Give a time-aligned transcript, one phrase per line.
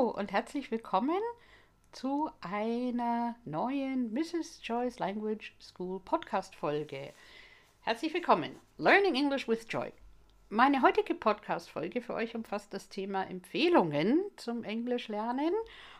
[0.00, 1.20] Und herzlich willkommen
[1.92, 4.60] zu einer neuen Mrs.
[4.62, 7.12] Joy's Language School Podcast Folge.
[7.82, 8.58] Herzlich willkommen.
[8.78, 9.92] Learning English with Joy.
[10.48, 15.52] Meine heutige Podcast Folge für euch umfasst das Thema Empfehlungen zum Englisch lernen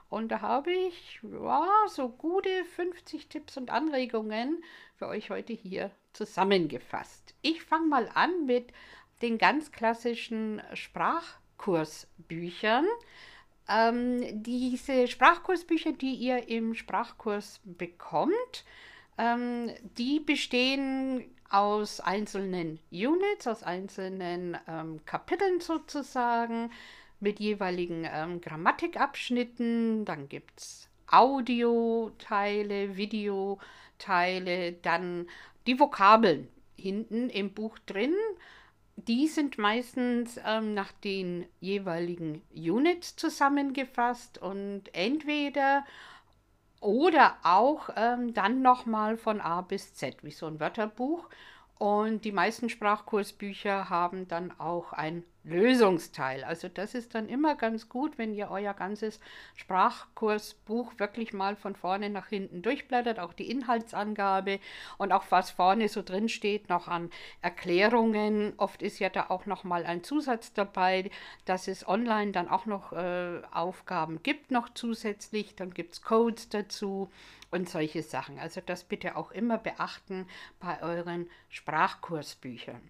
[0.08, 4.64] und da habe ich ja, so gute 50 Tipps und Anregungen
[4.96, 7.34] für euch heute hier zusammengefasst.
[7.42, 8.72] Ich fange mal an mit
[9.20, 12.86] den ganz klassischen Sprachkursbüchern.
[13.70, 18.64] Ähm, diese Sprachkursbücher, die ihr im Sprachkurs bekommt,
[19.16, 26.70] ähm, die bestehen aus einzelnen Units, aus einzelnen ähm, Kapiteln sozusagen
[27.20, 30.04] mit jeweiligen ähm, Grammatikabschnitten.
[30.04, 35.28] Dann gibt es Audioteile, Videoteile, dann
[35.66, 38.14] die Vokabeln hinten im Buch drin.
[38.96, 45.84] Die sind meistens ähm, nach den jeweiligen Units zusammengefasst und entweder
[46.80, 51.28] oder auch ähm, dann nochmal von A bis Z, wie so ein Wörterbuch.
[51.80, 56.44] Und die meisten Sprachkursbücher haben dann auch ein Lösungsteil.
[56.44, 59.18] Also das ist dann immer ganz gut, wenn ihr euer ganzes
[59.54, 64.60] Sprachkursbuch wirklich mal von vorne nach hinten durchblättert, auch die Inhaltsangabe
[64.98, 67.08] und auch was vorne so drin steht, noch an
[67.40, 68.52] Erklärungen.
[68.58, 71.10] Oft ist ja da auch noch mal ein Zusatz dabei,
[71.46, 75.56] dass es online dann auch noch äh, Aufgaben gibt, noch zusätzlich.
[75.56, 77.10] Dann gibt es Codes dazu
[77.50, 78.38] und solche Sachen.
[78.38, 80.26] Also das bitte auch immer beachten
[80.60, 82.80] bei euren Sprachkursbüchern.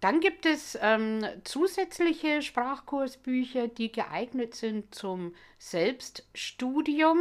[0.00, 7.18] Dann gibt es ähm, zusätzliche Sprachkursbücher, die geeignet sind zum Selbststudium.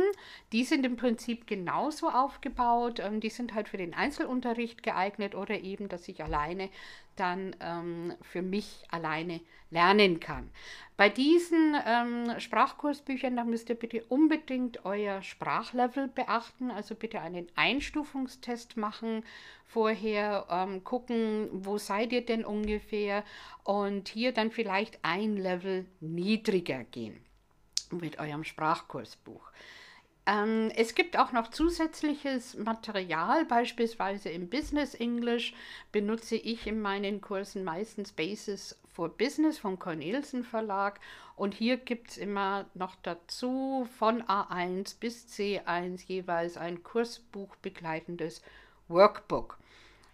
[0.51, 2.99] Die sind im Prinzip genauso aufgebaut.
[2.99, 6.69] Ähm, die sind halt für den Einzelunterricht geeignet oder eben, dass ich alleine
[7.15, 10.49] dann ähm, für mich alleine lernen kann.
[10.95, 17.47] Bei diesen ähm, Sprachkursbüchern, da müsst ihr bitte unbedingt euer Sprachlevel beachten, also bitte einen
[17.55, 19.23] Einstufungstest machen
[19.65, 23.23] vorher, ähm, gucken, wo seid ihr denn ungefähr
[23.63, 27.19] und hier dann vielleicht ein Level niedriger gehen
[27.91, 29.51] mit eurem Sprachkursbuch.
[30.25, 35.53] Ähm, es gibt auch noch zusätzliches Material, beispielsweise im Business English
[35.91, 41.01] benutze ich in meinen Kursen meistens Basis for Business vom Cornelsen Verlag
[41.35, 48.41] und hier gibt es immer noch dazu von A1 bis C1 jeweils ein Kursbuch begleitendes
[48.87, 49.57] Workbook.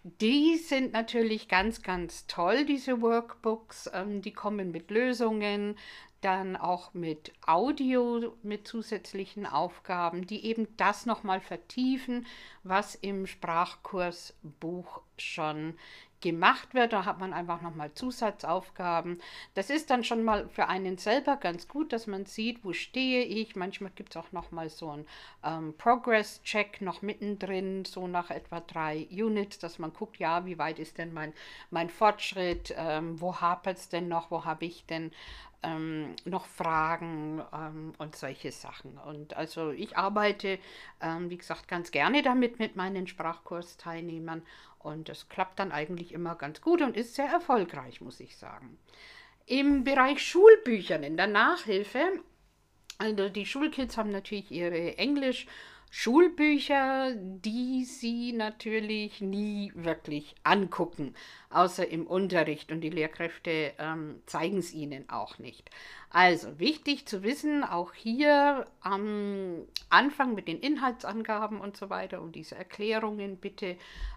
[0.02, 3.90] Die sind natürlich ganz, ganz toll, diese Workbooks.
[3.92, 5.76] Ähm, die kommen mit Lösungen,
[6.20, 12.26] dann auch mit Audio, mit zusätzlichen Aufgaben, die eben das nochmal vertiefen,
[12.62, 15.74] was im Sprachkursbuch schon
[16.20, 16.92] gemacht wird.
[16.92, 19.20] Da hat man einfach nochmal Zusatzaufgaben.
[19.54, 23.24] Das ist dann schon mal für einen selber ganz gut, dass man sieht, wo stehe
[23.24, 23.56] ich.
[23.56, 25.06] Manchmal gibt es auch nochmal so einen
[25.44, 30.78] ähm, Progress-Check noch mittendrin, so nach etwa drei Units, dass man guckt, ja, wie weit
[30.78, 31.32] ist denn mein,
[31.70, 35.12] mein Fortschritt, ähm, wo hapert es denn noch, wo habe ich denn
[35.62, 38.98] ähm, noch Fragen ähm, und solche Sachen.
[38.98, 40.58] Und also ich arbeite,
[41.00, 44.42] ähm, wie gesagt, ganz gerne damit mit meinen Sprachkursteilnehmern
[44.78, 48.78] und das klappt dann eigentlich immer ganz gut und ist sehr erfolgreich, muss ich sagen.
[49.46, 52.00] Im Bereich Schulbüchern, in der Nachhilfe,
[52.98, 55.46] also die Schulkids haben natürlich ihre Englisch-
[55.92, 61.14] Schulbücher, die sie natürlich nie wirklich angucken,
[61.50, 62.70] außer im Unterricht.
[62.70, 65.68] Und die Lehrkräfte ähm, zeigen es ihnen auch nicht.
[66.08, 72.34] Also wichtig zu wissen, auch hier am Anfang mit den Inhaltsangaben und so weiter und
[72.34, 73.76] diese Erklärungen bitte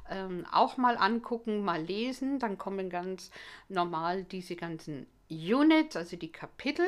[0.09, 3.31] ähm, auch mal angucken, mal lesen, dann kommen ganz
[3.67, 6.87] normal diese ganzen Units, also die Kapitel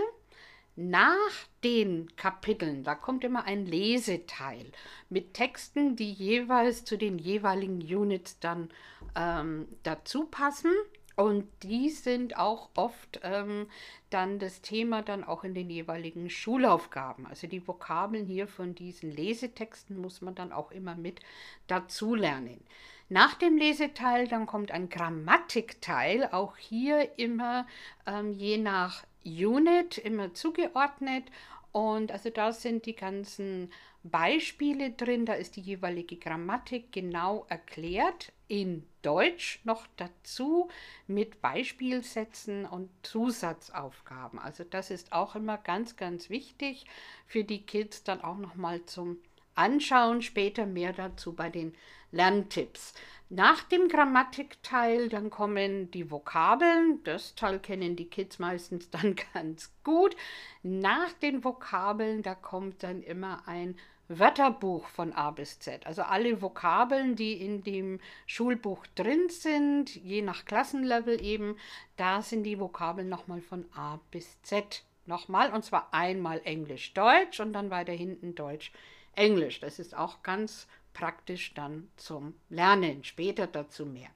[0.76, 1.16] nach
[1.64, 4.72] den Kapiteln, da kommt immer ein Leseteil
[5.10, 8.70] mit Texten, die jeweils zu den jeweiligen Units dann
[9.16, 10.72] ähm, dazu passen.
[11.16, 13.68] Und die sind auch oft ähm,
[14.10, 17.26] dann das Thema dann auch in den jeweiligen Schulaufgaben.
[17.26, 21.22] Also die Vokabeln hier von diesen Lesetexten muss man dann auch immer mit
[21.68, 22.60] dazu lernen.
[23.08, 27.66] Nach dem Leseteil dann kommt ein Grammatikteil, auch hier immer
[28.06, 31.26] ähm, je nach Unit immer zugeordnet.
[31.72, 33.70] Und also da sind die ganzen
[34.04, 40.70] Beispiele drin, da ist die jeweilige Grammatik genau erklärt in Deutsch noch dazu
[41.08, 44.40] mit Beispielsätzen und Zusatzaufgaben.
[44.40, 46.86] Also das ist auch immer ganz, ganz wichtig
[47.26, 49.18] für die Kids dann auch nochmal zum
[49.56, 50.22] anschauen.
[50.22, 51.74] Später mehr dazu bei den
[52.16, 52.94] Lerntipps.
[53.30, 57.04] Nach dem Grammatikteil dann kommen die Vokabeln.
[57.04, 60.16] Das Teil kennen die Kids meistens dann ganz gut.
[60.64, 63.76] Nach den Vokabeln, da kommt dann immer ein
[64.08, 65.86] Wörterbuch von A bis Z.
[65.86, 71.58] Also alle Vokabeln, die in dem Schulbuch drin sind, je nach Klassenlevel eben,
[71.98, 74.84] da sind die Vokabeln nochmal von A bis Z.
[75.08, 79.60] Nochmal, und zwar einmal Englisch-Deutsch und dann weiter hinten Deutsch-Englisch.
[79.60, 83.04] Das ist auch ganz praktisch dann zum Lernen.
[83.04, 84.10] Später dazu mehr.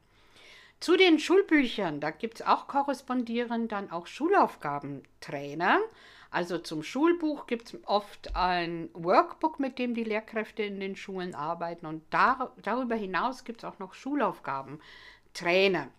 [0.79, 5.81] Zu den Schulbüchern, da gibt es auch korrespondierend dann auch Schulaufgabentrainer.
[6.31, 11.35] Also zum Schulbuch gibt es oft ein Workbook, mit dem die Lehrkräfte in den Schulen
[11.35, 11.85] arbeiten.
[11.85, 15.89] Und dar darüber hinaus gibt es auch noch Schulaufgabentrainer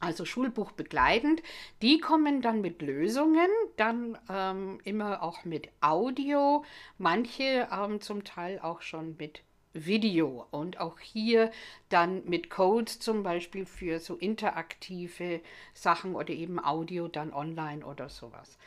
[0.00, 1.42] also Schulbuch begleitend,
[1.82, 6.64] die kommen dann mit Lösungen, dann ähm, immer auch mit Audio,
[6.98, 9.42] manche ähm, zum Teil auch schon mit
[9.86, 11.50] Video und auch hier
[11.88, 15.40] dann mit Codes zum Beispiel für so interaktive
[15.74, 18.58] Sachen oder eben Audio dann online oder sowas.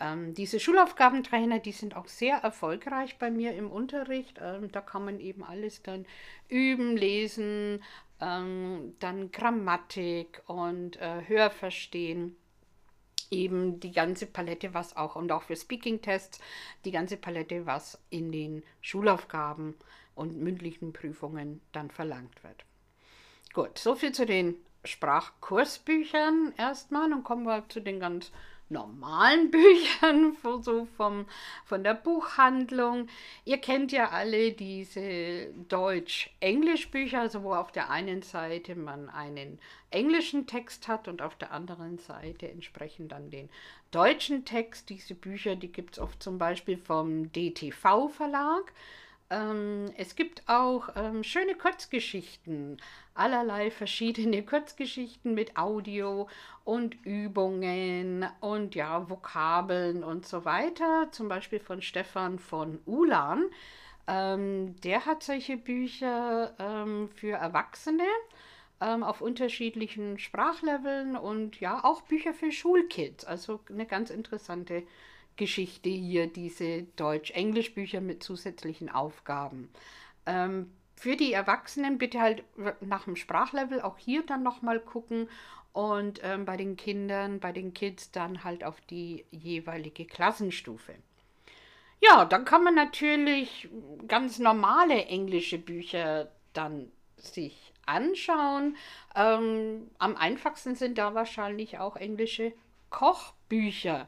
[0.00, 4.38] Ähm, diese Schulaufgabentrainer, die sind auch sehr erfolgreich bei mir im Unterricht.
[4.40, 6.06] Ähm, da kann man eben alles dann
[6.48, 7.82] üben, lesen,
[8.20, 12.36] ähm, dann Grammatik und äh, Hörverstehen
[13.30, 16.40] eben die ganze Palette, was auch und auch für Speaking-Tests,
[16.84, 19.74] die ganze Palette, was in den Schulaufgaben
[20.18, 22.64] und mündlichen Prüfungen dann verlangt wird.
[23.54, 28.30] Gut, soviel zu den Sprachkursbüchern erstmal und kommen wir zu den ganz
[28.70, 31.26] normalen Büchern, so vom,
[31.64, 33.08] von der Buchhandlung.
[33.44, 39.58] Ihr kennt ja alle diese Deutsch-Englisch-Bücher, also wo auf der einen Seite man einen
[39.90, 43.48] englischen Text hat und auf der anderen Seite entsprechend dann den
[43.90, 44.90] deutschen Text.
[44.90, 48.72] Diese Bücher, die gibt es oft zum Beispiel vom DTV-Verlag.
[49.30, 52.78] Ähm, es gibt auch ähm, schöne Kurzgeschichten,
[53.14, 56.28] allerlei verschiedene Kurzgeschichten mit Audio
[56.64, 61.08] und Übungen und ja, Vokabeln und so weiter.
[61.12, 63.44] Zum Beispiel von Stefan von Ulan.
[64.06, 68.04] Ähm, der hat solche Bücher ähm, für Erwachsene
[68.80, 73.24] ähm, auf unterschiedlichen Sprachleveln und ja, auch Bücher für Schulkids.
[73.26, 74.84] Also eine ganz interessante
[75.38, 79.70] Geschichte hier, diese Deutsch-Englisch-Bücher mit zusätzlichen Aufgaben.
[80.26, 82.44] Ähm, für die Erwachsenen bitte halt
[82.80, 85.30] nach dem Sprachlevel auch hier dann nochmal gucken
[85.72, 90.94] und ähm, bei den Kindern, bei den Kids dann halt auf die jeweilige Klassenstufe.
[92.00, 93.68] Ja, dann kann man natürlich
[94.06, 98.76] ganz normale englische Bücher dann sich anschauen.
[99.14, 102.52] Ähm, am einfachsten sind da wahrscheinlich auch englische
[102.90, 104.06] Kochbücher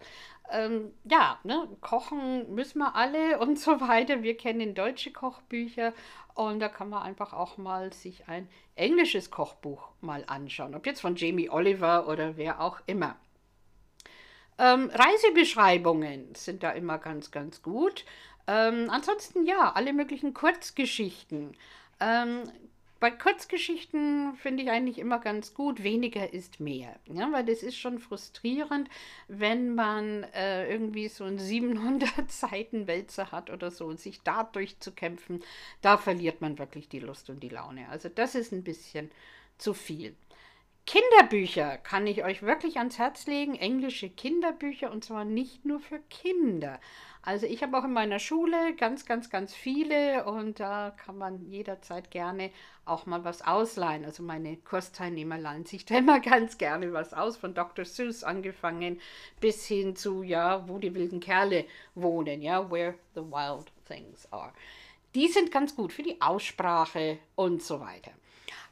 [0.50, 4.22] ähm, ja, ne, kochen müssen wir alle und so weiter.
[4.22, 5.92] Wir kennen deutsche Kochbücher
[6.34, 10.74] und da kann man einfach auch mal sich ein englisches Kochbuch mal anschauen.
[10.74, 13.16] Ob jetzt von Jamie Oliver oder wer auch immer.
[14.58, 18.04] Ähm, Reisebeschreibungen sind da immer ganz, ganz gut.
[18.46, 21.56] Ähm, ansonsten ja, alle möglichen Kurzgeschichten.
[22.00, 22.50] Ähm,
[23.00, 26.94] bei Kurzgeschichten finde ich eigentlich immer ganz gut, weniger ist mehr.
[27.06, 28.90] Ja, weil das ist schon frustrierend,
[29.26, 34.44] wenn man äh, irgendwie so einen 700 Seiten Wälzer hat oder so und sich da
[34.44, 35.42] durchzukämpfen,
[35.80, 37.88] da verliert man wirklich die Lust und die Laune.
[37.88, 39.10] Also das ist ein bisschen
[39.56, 40.14] zu viel.
[40.86, 46.00] Kinderbücher kann ich euch wirklich ans Herz legen, englische Kinderbücher und zwar nicht nur für
[46.10, 46.80] Kinder.
[47.22, 51.50] Also ich habe auch in meiner Schule ganz, ganz, ganz viele und da kann man
[51.50, 52.50] jederzeit gerne
[52.86, 54.06] auch mal was ausleihen.
[54.06, 57.84] Also meine Kursteilnehmer leihen sich da immer ganz gerne was aus, von Dr.
[57.84, 59.00] Seuss angefangen
[59.38, 64.52] bis hin zu, ja, wo die wilden Kerle wohnen, ja, where the wild things are.
[65.14, 68.12] Die sind ganz gut für die Aussprache und so weiter.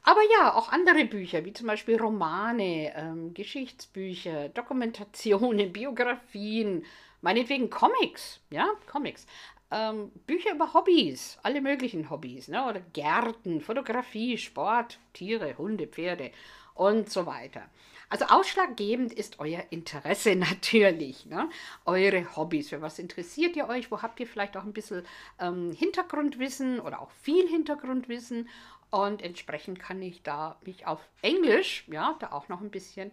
[0.04, 6.86] Aber ja, auch andere Bücher, wie zum Beispiel Romane, ähm, Geschichtsbücher, Dokumentationen, Biografien,
[7.20, 9.26] meinetwegen Comics, ja, Comics.
[9.70, 12.66] Ähm, Bücher über Hobbys, alle möglichen Hobbys, ne?
[12.66, 16.30] oder Gärten, Fotografie, Sport, Tiere, Hunde, Pferde
[16.74, 17.68] und so weiter.
[18.08, 21.50] Also ausschlaggebend ist euer Interesse natürlich, ne?
[21.84, 22.70] eure Hobbys.
[22.70, 23.90] Für was interessiert ihr euch?
[23.90, 25.04] Wo habt ihr vielleicht auch ein bisschen
[25.38, 28.48] ähm, Hintergrundwissen oder auch viel Hintergrundwissen?
[28.90, 33.12] Und entsprechend kann ich da mich auf Englisch, ja, da auch noch ein bisschen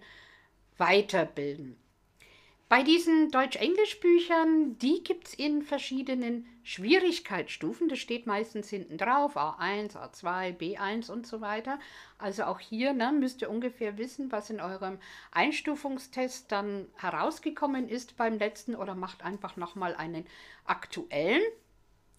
[0.78, 1.78] weiterbilden.
[2.68, 7.90] Bei diesen Deutsch-Englisch-Büchern, die gibt es in verschiedenen Schwierigkeitsstufen.
[7.90, 11.78] Das steht meistens hinten drauf, A1, A2, B1 und so weiter.
[12.18, 14.98] Also auch hier ne, müsst ihr ungefähr wissen, was in eurem
[15.32, 20.26] Einstufungstest dann herausgekommen ist beim letzten oder macht einfach nochmal einen
[20.66, 21.44] aktuellen.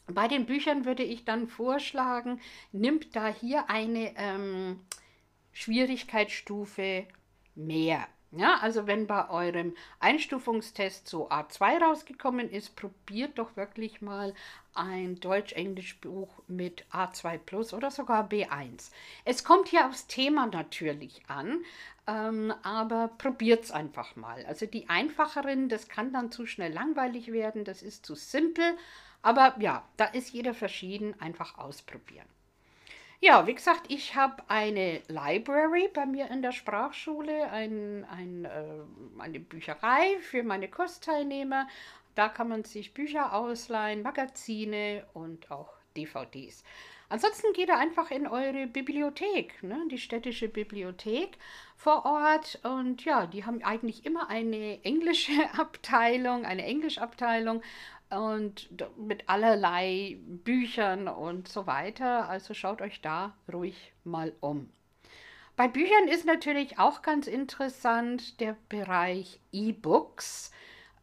[0.07, 4.79] Bei den Büchern würde ich dann vorschlagen, nimmt da hier eine ähm,
[5.51, 7.09] Schwierigkeitsstufe
[7.57, 8.07] mehr.
[8.33, 14.35] Ja, also wenn bei eurem Einstufungstest so A2 rausgekommen ist, probiert doch wirklich mal
[14.75, 18.91] ein Deutsch-Englisch-Buch mit A2 Plus oder sogar B1.
[19.25, 21.65] Es kommt hier aufs Thema natürlich an,
[22.07, 24.45] ähm, aber probiert es einfach mal.
[24.47, 28.77] Also die einfacheren, das kann dann zu schnell langweilig werden, das ist zu simpel,
[29.23, 32.27] aber ja, da ist jeder verschieden, einfach ausprobieren.
[33.21, 39.21] Ja, wie gesagt, ich habe eine Library bei mir in der Sprachschule, ein, ein, äh,
[39.21, 41.67] eine Bücherei für meine Kursteilnehmer.
[42.15, 46.63] Da kann man sich Bücher ausleihen, Magazine und auch DVDs.
[47.09, 51.39] Ansonsten geht ihr einfach in eure Bibliothek, ne, die städtische Bibliothek
[51.77, 52.59] vor Ort.
[52.65, 57.63] Und ja, die haben eigentlich immer eine englische Abteilung, eine Englischabteilung
[58.11, 62.29] und mit allerlei Büchern und so weiter.
[62.29, 64.71] Also schaut euch da ruhig mal um.
[65.57, 70.53] Bei Büchern ist natürlich auch ganz interessant der Bereich E-Books.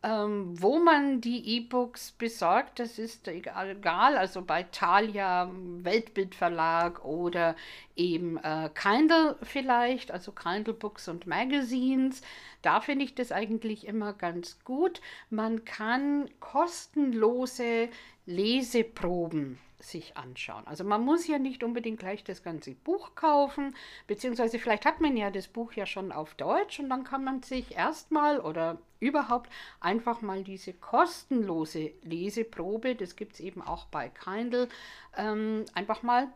[0.06, 7.56] Ähm, wo man die E-Books besorgt, das ist egal, also bei Thalia, Weltbildverlag oder
[7.96, 12.22] eben äh, Kindle vielleicht, also Kindle Books und Magazines.
[12.62, 15.00] Da finde ich das eigentlich immer ganz gut.
[15.30, 17.88] Man kann kostenlose
[18.26, 20.66] Leseproben sich anschauen.
[20.66, 23.76] Also man muss ja nicht unbedingt gleich das ganze Buch kaufen,
[24.08, 27.44] beziehungsweise vielleicht hat man ja das Buch ja schon auf Deutsch und dann kann man
[27.44, 29.50] sich erstmal oder überhaupt
[29.80, 34.70] einfach mal diese kostenlose Leseprobe, das gibt es eben auch bei Kindle,
[35.18, 36.30] ähm, einfach mal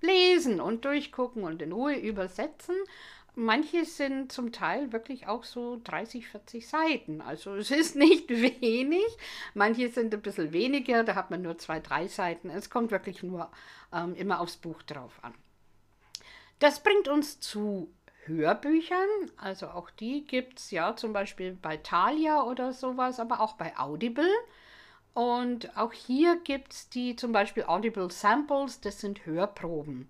[0.00, 2.76] lesen und durchgucken und in Ruhe übersetzen.
[3.36, 7.20] Manche sind zum Teil wirklich auch so 30, 40 Seiten.
[7.20, 9.04] Also es ist nicht wenig.
[9.54, 12.48] Manche sind ein bisschen weniger, da hat man nur zwei, drei Seiten.
[12.50, 13.50] Es kommt wirklich nur
[13.92, 15.34] ähm, immer aufs Buch drauf an.
[16.60, 17.92] Das bringt uns zu
[18.26, 19.08] Hörbüchern.
[19.36, 23.76] Also auch die gibt es ja zum Beispiel bei Thalia oder sowas, aber auch bei
[23.76, 24.30] Audible.
[25.12, 30.08] Und auch hier gibt es die zum Beispiel Audible Samples, das sind Hörproben.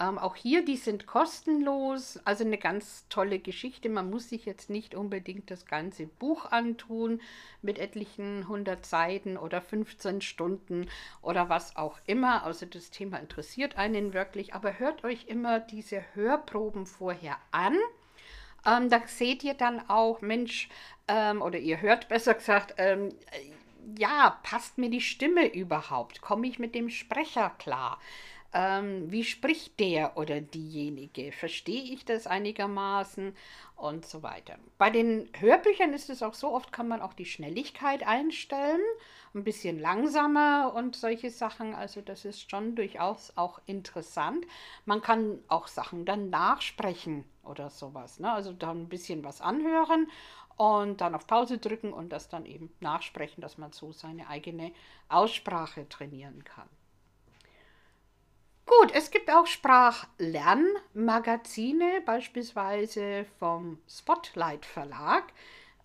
[0.00, 3.88] Ähm, auch hier, die sind kostenlos, also eine ganz tolle Geschichte.
[3.88, 7.20] Man muss sich jetzt nicht unbedingt das ganze Buch antun
[7.62, 10.88] mit etlichen 100 Seiten oder 15 Stunden
[11.20, 12.44] oder was auch immer.
[12.44, 17.76] Also das Thema interessiert einen wirklich, aber hört euch immer diese Hörproben vorher an.
[18.64, 20.68] Ähm, da seht ihr dann auch, Mensch,
[21.08, 23.14] ähm, oder ihr hört besser gesagt, ähm,
[23.96, 26.20] ja, passt mir die Stimme überhaupt?
[26.20, 27.98] Komme ich mit dem Sprecher klar?
[28.52, 33.36] Ähm, wie spricht der oder diejenige, verstehe ich das einigermaßen
[33.76, 34.58] und so weiter.
[34.78, 38.80] Bei den Hörbüchern ist es auch so, oft kann man auch die Schnelligkeit einstellen,
[39.34, 44.46] ein bisschen langsamer und solche Sachen, also das ist schon durchaus auch interessant.
[44.86, 48.32] Man kann auch Sachen dann nachsprechen oder sowas, ne?
[48.32, 50.08] also dann ein bisschen was anhören
[50.56, 54.72] und dann auf Pause drücken und das dann eben nachsprechen, dass man so seine eigene
[55.08, 56.68] Aussprache trainieren kann.
[58.68, 65.32] Gut, es gibt auch Sprachlernmagazine, beispielsweise vom Spotlight Verlag.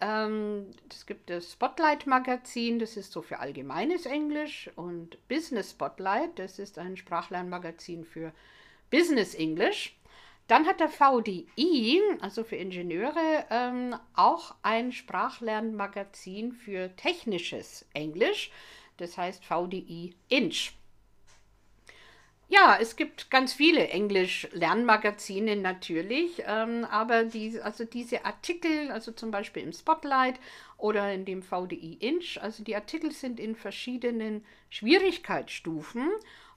[0.01, 6.37] Ähm, es gibt das Spotlight Magazin, das ist so für allgemeines Englisch und Business Spotlight,
[6.37, 8.33] das ist ein Sprachlernmagazin für
[8.91, 9.95] Business English.
[10.47, 18.51] Dann hat der VDI, also für Ingenieure, ähm, auch ein Sprachlernmagazin für technisches Englisch,
[18.97, 20.73] das heißt VDI Inch.
[22.55, 29.31] Ja, es gibt ganz viele Englisch-Lernmagazine natürlich, ähm, aber die, also diese Artikel, also zum
[29.31, 30.39] Beispiel im Spotlight
[30.77, 36.11] oder in dem VDI Inch, also die Artikel sind in verschiedenen Schwierigkeitsstufen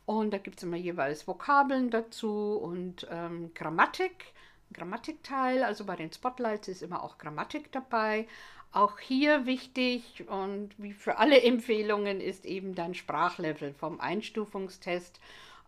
[0.04, 4.34] und da gibt es immer jeweils Vokabeln dazu und ähm, Grammatik,
[4.74, 8.28] Grammatikteil, also bei den Spotlights ist immer auch Grammatik dabei.
[8.70, 15.20] Auch hier wichtig und wie für alle Empfehlungen ist eben dann Sprachlevel vom Einstufungstest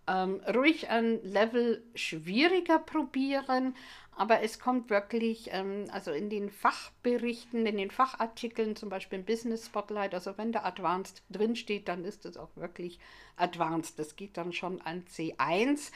[0.08, 3.74] ähm, ruhig ein Level schwieriger probieren,
[4.16, 9.24] aber es kommt wirklich, ähm, also in den Fachberichten, in den Fachartikeln, zum Beispiel im
[9.24, 12.98] Business Spotlight, also wenn da Advanced drinsteht, dann ist es auch wirklich
[13.36, 13.98] Advanced.
[13.98, 15.92] Das geht dann schon an C1.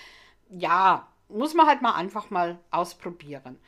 [0.50, 3.58] Ja, muss man halt mal einfach mal ausprobieren.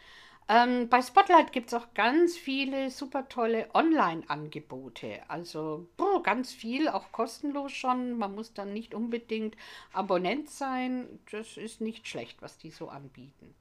[0.46, 5.22] Ähm, bei Spotlight gibt es auch ganz viele super tolle Online-Angebote.
[5.26, 8.18] Also boah, ganz viel, auch kostenlos schon.
[8.18, 9.56] Man muss dann nicht unbedingt
[9.92, 11.08] Abonnent sein.
[11.30, 13.54] Das ist nicht schlecht, was die so anbieten.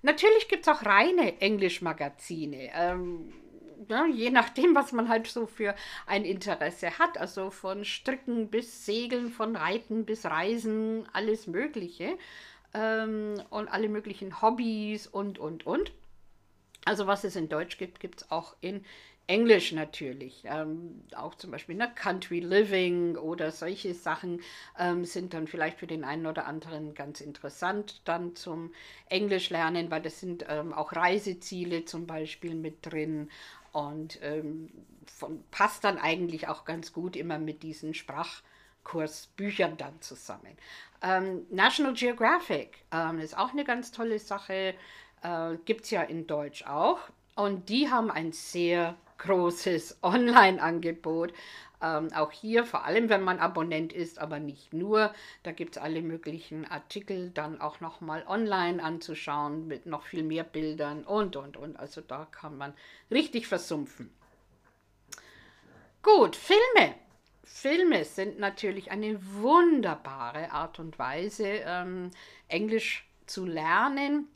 [0.00, 2.70] Natürlich gibt es auch reine Englischmagazine.
[2.74, 3.32] Ähm,
[3.88, 5.74] ja, je nachdem, was man halt so für
[6.06, 7.18] ein Interesse hat.
[7.18, 12.16] Also von Stricken bis Segeln, von Reiten bis Reisen, alles Mögliche.
[12.72, 15.92] Ähm, und alle möglichen Hobbys und, und, und.
[16.84, 18.84] Also was es in Deutsch gibt, gibt es auch in
[19.26, 20.42] Englisch natürlich.
[20.44, 24.42] Ähm, auch zum Beispiel ne, Country Living oder solche Sachen
[24.78, 28.72] ähm, sind dann vielleicht für den einen oder anderen ganz interessant dann zum
[29.08, 33.30] Englisch lernen, weil das sind ähm, auch Reiseziele zum Beispiel mit drin
[33.72, 34.70] und ähm,
[35.06, 40.56] von, passt dann eigentlich auch ganz gut immer mit diesen Sprachkursbüchern dann zusammen.
[41.02, 44.74] Ähm, National Geographic ähm, ist auch eine ganz tolle Sache,
[45.24, 47.00] äh, gibt es ja in Deutsch auch.
[47.34, 51.32] Und die haben ein sehr großes Online-Angebot.
[51.82, 55.12] Ähm, auch hier, vor allem wenn man Abonnent ist, aber nicht nur.
[55.42, 60.44] Da gibt es alle möglichen Artikel dann auch nochmal online anzuschauen mit noch viel mehr
[60.44, 61.76] Bildern und, und, und.
[61.76, 62.72] Also da kann man
[63.10, 64.10] richtig versumpfen.
[66.02, 66.94] Gut, Filme.
[67.42, 72.10] Filme sind natürlich eine wunderbare Art und Weise, ähm,
[72.48, 74.28] Englisch zu lernen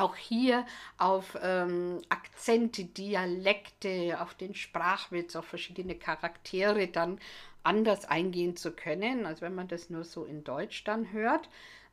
[0.00, 7.18] auch hier auf ähm, Akzente, Dialekte, auf den Sprachwitz, auf verschiedene Charaktere dann
[7.62, 11.48] anders eingehen zu können, als wenn man das nur so in Deutsch dann hört.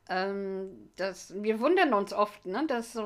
[0.08, 2.96] Ähm, das, wir wundern uns oft, ne, dass,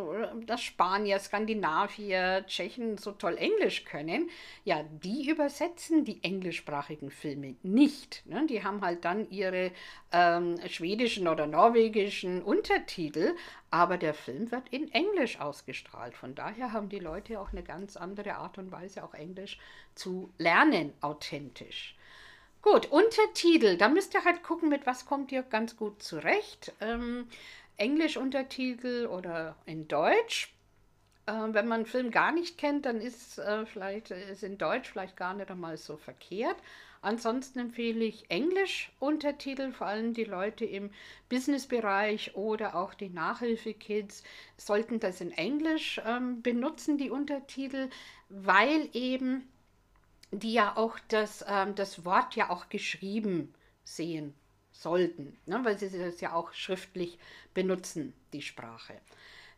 [0.46, 4.28] dass Spanier, Skandinavier, Tschechen so toll Englisch können.
[4.64, 8.22] Ja, die übersetzen die englischsprachigen Filme nicht.
[8.26, 8.46] Ne?
[8.46, 9.72] Die haben halt dann ihre
[10.12, 13.34] ähm, schwedischen oder norwegischen Untertitel,
[13.70, 16.14] aber der Film wird in Englisch ausgestrahlt.
[16.14, 19.58] Von daher haben die Leute auch eine ganz andere Art und Weise, auch Englisch
[19.94, 21.96] zu lernen, authentisch.
[22.62, 23.76] Gut, Untertitel.
[23.78, 26.72] Da müsst ihr halt gucken, mit was kommt ihr ganz gut zurecht.
[26.80, 27.26] Ähm,
[27.78, 30.52] Englisch-Untertitel oder in Deutsch.
[31.24, 34.90] Äh, wenn man einen Film gar nicht kennt, dann ist äh, vielleicht ist in Deutsch
[34.90, 36.56] vielleicht gar nicht einmal so verkehrt.
[37.02, 40.90] Ansonsten empfehle ich Englisch-Untertitel, vor allem die Leute im
[41.30, 44.22] Business-Bereich oder auch die Nachhilfekids
[44.58, 47.88] sollten das in Englisch ähm, benutzen, die Untertitel,
[48.28, 49.48] weil eben
[50.30, 54.34] die ja auch das, ähm, das Wort ja auch geschrieben sehen
[54.72, 55.60] sollten, ne?
[55.62, 57.18] weil sie das ja auch schriftlich
[57.54, 58.94] benutzen, die Sprache.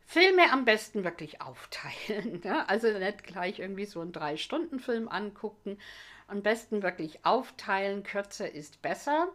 [0.06, 2.40] Filme am besten wirklich aufteilen.
[2.44, 2.68] Ne?
[2.68, 5.78] Also nicht gleich irgendwie so einen Drei-Stunden-Film angucken.
[6.26, 9.28] Am besten wirklich aufteilen, kürzer ist besser.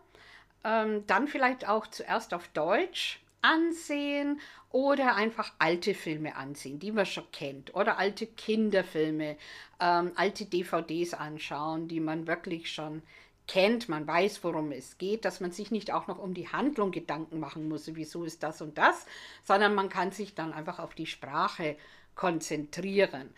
[0.64, 7.06] Ähm, dann vielleicht auch zuerst auf Deutsch ansehen oder einfach alte Filme ansehen, die man
[7.06, 7.74] schon kennt.
[7.76, 9.38] Oder alte Kinderfilme,
[9.80, 13.02] ähm, alte DVDs anschauen, die man wirklich schon
[13.48, 16.92] kennt, man weiß, worum es geht, dass man sich nicht auch noch um die Handlung
[16.92, 19.06] Gedanken machen muss, wieso ist das und das,
[19.44, 21.78] sondern man kann sich dann einfach auf die Sprache
[22.16, 23.34] konzentrieren.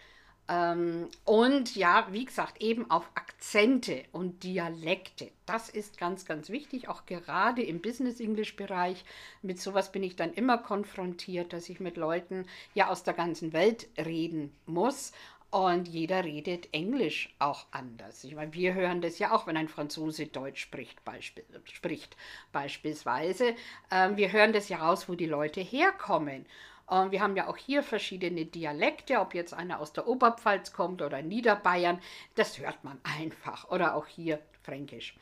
[0.50, 5.30] Ähm, und ja, wie gesagt, eben auf Akzente und Dialekte.
[5.46, 9.06] Das ist ganz, ganz wichtig, auch gerade im Business-English-Bereich.
[9.44, 13.54] Mit sowas bin ich dann immer konfrontiert, dass ich mit Leuten ja aus der ganzen
[13.54, 15.14] Welt reden muss.
[15.52, 18.24] Und jeder redet Englisch auch anders.
[18.24, 22.16] Ich meine, wir hören das ja auch, wenn ein Franzose Deutsch spricht, Beispiel, spricht
[22.52, 23.56] beispielsweise.
[23.92, 26.46] Ähm, wir hören das ja raus, wo die Leute herkommen.
[26.90, 31.02] Und wir haben ja auch hier verschiedene Dialekte, ob jetzt einer aus der Oberpfalz kommt
[31.04, 32.02] oder Niederbayern,
[32.36, 33.70] das hört man einfach.
[33.70, 35.16] Oder auch hier Fränkisch.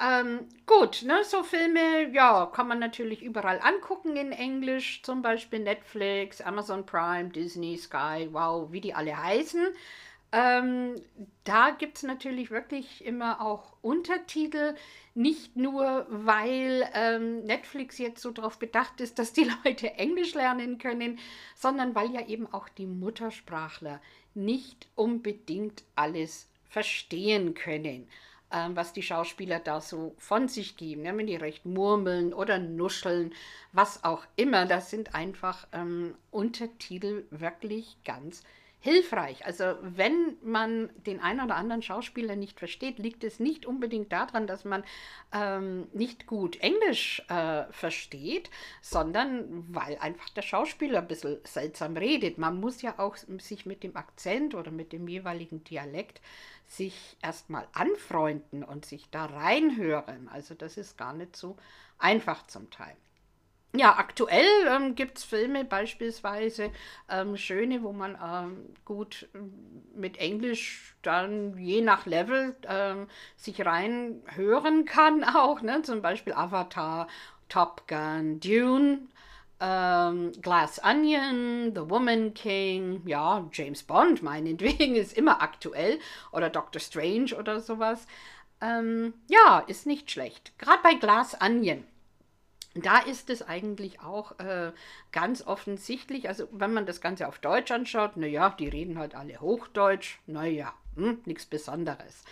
[0.00, 5.58] Ähm, gut, ne, so Filme, ja, kann man natürlich überall angucken in Englisch, zum Beispiel
[5.58, 9.66] Netflix, Amazon Prime, Disney, Sky, wow, wie die alle heißen.
[10.30, 10.94] Ähm,
[11.44, 14.74] da gibt es natürlich wirklich immer auch Untertitel,
[15.14, 20.76] nicht nur weil ähm, Netflix jetzt so darauf bedacht ist, dass die Leute Englisch lernen
[20.78, 21.18] können,
[21.54, 24.00] sondern weil ja eben auch die Muttersprachler
[24.34, 28.06] nicht unbedingt alles verstehen können,
[28.52, 32.58] ähm, was die Schauspieler da so von sich geben, ja, wenn die recht murmeln oder
[32.58, 33.34] nuscheln,
[33.72, 34.66] was auch immer.
[34.66, 38.42] Das sind einfach ähm, Untertitel wirklich ganz
[38.80, 39.44] hilfreich.
[39.44, 44.46] Also wenn man den einen oder anderen Schauspieler nicht versteht, liegt es nicht unbedingt daran,
[44.46, 44.84] dass man
[45.32, 52.38] ähm, nicht gut Englisch äh, versteht, sondern weil einfach der Schauspieler ein bisschen seltsam redet.
[52.38, 56.20] Man muss ja auch sich mit dem Akzent oder mit dem jeweiligen Dialekt
[56.68, 60.28] sich erstmal anfreunden und sich da reinhören.
[60.28, 61.56] Also das ist gar nicht so
[61.98, 62.96] einfach zum Teil.
[63.76, 66.70] Ja, aktuell ähm, gibt es Filme beispielsweise
[67.10, 69.52] ähm, schöne, wo man ähm, gut ähm,
[69.94, 75.60] mit Englisch dann je nach Level ähm, sich reinhören kann auch.
[75.60, 75.82] Ne?
[75.82, 77.08] Zum Beispiel Avatar,
[77.50, 79.00] Top Gun, Dune.
[79.60, 85.98] ähm, Glass Onion, The Woman King, ja, James Bond meinetwegen ist immer aktuell
[86.32, 88.06] oder Doctor Strange oder sowas.
[88.62, 90.58] Ähm, ja, ist nicht schlecht.
[90.58, 91.84] Gerade bei Glass Onion.
[92.82, 94.72] Da ist es eigentlich auch äh,
[95.12, 99.40] ganz offensichtlich, also wenn man das Ganze auf Deutsch anschaut, naja, die reden halt alle
[99.40, 102.24] Hochdeutsch, naja, hm, nichts Besonderes.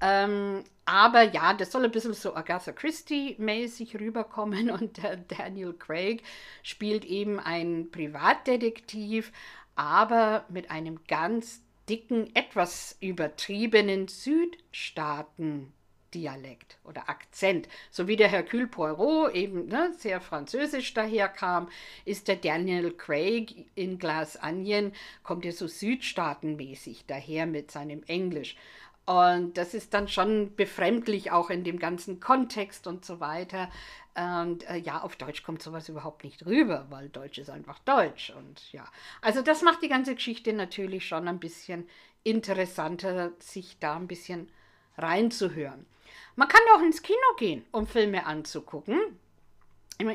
[0.00, 6.22] Ähm, aber ja, das soll ein bisschen so Agatha Christie-mäßig rüberkommen und der Daniel Craig
[6.62, 9.32] spielt eben einen Privatdetektiv,
[9.76, 15.72] aber mit einem ganz dicken, etwas übertriebenen Südstaaten.
[16.14, 17.68] Dialekt oder Akzent.
[17.90, 21.68] So wie der Hercule Poirot eben ne, sehr französisch daherkam,
[22.04, 28.56] ist der Daniel Craig in Glass Onion, kommt er so südstaatenmäßig daher mit seinem Englisch.
[29.04, 33.68] Und das ist dann schon befremdlich auch in dem ganzen Kontext und so weiter.
[34.14, 38.30] Und äh, ja, auf Deutsch kommt sowas überhaupt nicht rüber, weil Deutsch ist einfach Deutsch.
[38.30, 38.84] Und ja,
[39.20, 41.88] also das macht die ganze Geschichte natürlich schon ein bisschen
[42.22, 44.48] interessanter, sich da ein bisschen
[44.96, 45.86] reinzuhören.
[46.34, 48.98] Man kann auch ins Kino gehen, um Filme anzugucken.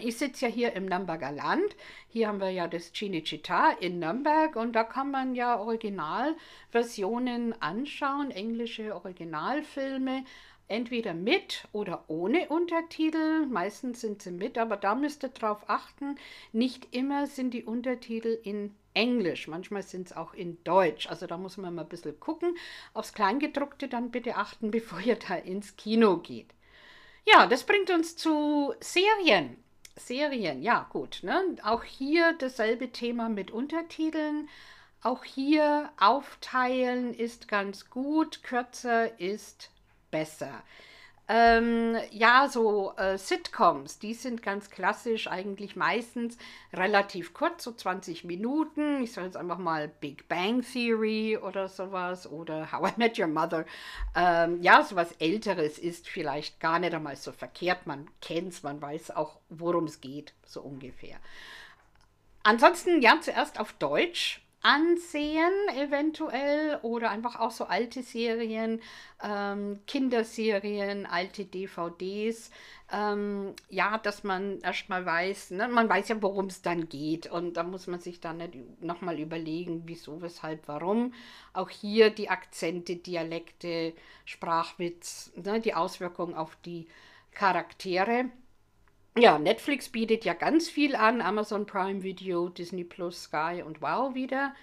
[0.02, 1.76] Ich sitze ja hier im Nürnberger Land.
[2.10, 8.32] Hier haben wir ja das Cinecittà in Nürnberg und da kann man ja Originalversionen anschauen,
[8.32, 10.26] englische Originalfilme,
[10.68, 13.46] entweder mit oder ohne Untertitel.
[13.46, 16.18] Meistens sind sie mit, aber da müsst ihr drauf achten,
[16.52, 21.08] nicht immer sind die Untertitel in Englisch, manchmal sind es auch in Deutsch.
[21.08, 22.58] Also da muss man mal ein bisschen gucken.
[22.96, 26.50] Aufs Kleingedruckte dann bitte achten, bevor ihr da ins Kino geht.
[27.26, 29.58] Ja, das bringt uns zu Serien.
[29.96, 31.20] Serien, ja gut.
[31.22, 31.58] Ne?
[31.64, 34.50] Auch hier dasselbe Thema mit Untertiteln.
[35.04, 39.70] Auch hier aufteilen ist ganz gut, kürzer ist
[40.10, 40.64] besser.
[41.30, 46.38] Ähm, ja, so äh, Sitcoms, die sind ganz klassisch, eigentlich meistens
[46.72, 49.02] relativ kurz, so 20 Minuten.
[49.04, 53.28] Ich sage jetzt einfach mal Big Bang Theory oder sowas oder How I Met Your
[53.28, 53.66] Mother.
[54.16, 57.88] Ähm, ja, sowas Älteres ist vielleicht gar nicht einmal so verkehrt.
[57.88, 61.18] Man kennt es, man weiß auch, worum es geht, so ungefähr.
[62.44, 68.82] Ansonsten, ja, zuerst auf Deutsch ansehen, eventuell, oder einfach auch so alte Serien,
[69.24, 72.52] ähm, Kinderserien, alte DVDs.
[72.92, 75.68] Ähm, ja, dass man erstmal weiß, ne?
[75.68, 77.28] man weiß ja, worum es dann geht.
[77.28, 81.14] Und da muss man sich dann nicht nochmal überlegen, wieso, weshalb, warum.
[81.54, 83.94] Auch hier die Akzente, Dialekte,
[84.26, 85.60] Sprachwitz, ne?
[85.60, 86.88] die Auswirkungen auf die
[87.32, 88.32] Charaktere.
[89.18, 94.14] Ja, Netflix bietet ja ganz viel an, Amazon Prime Video, Disney Plus, Sky und Wow
[94.14, 94.54] wieder.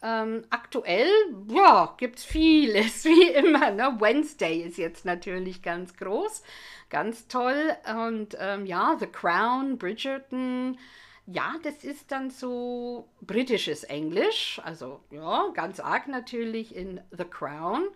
[0.00, 1.10] Ähm, aktuell,
[1.48, 3.72] ja, gibt es vieles, wie immer.
[3.72, 3.96] Ne?
[3.98, 6.44] Wednesday ist jetzt natürlich ganz groß,
[6.88, 7.72] ganz toll.
[8.06, 10.78] Und ähm, ja, The Crown, Bridgerton,
[11.26, 17.88] ja, das ist dann so britisches Englisch, also ja, ganz arg natürlich in The Crown.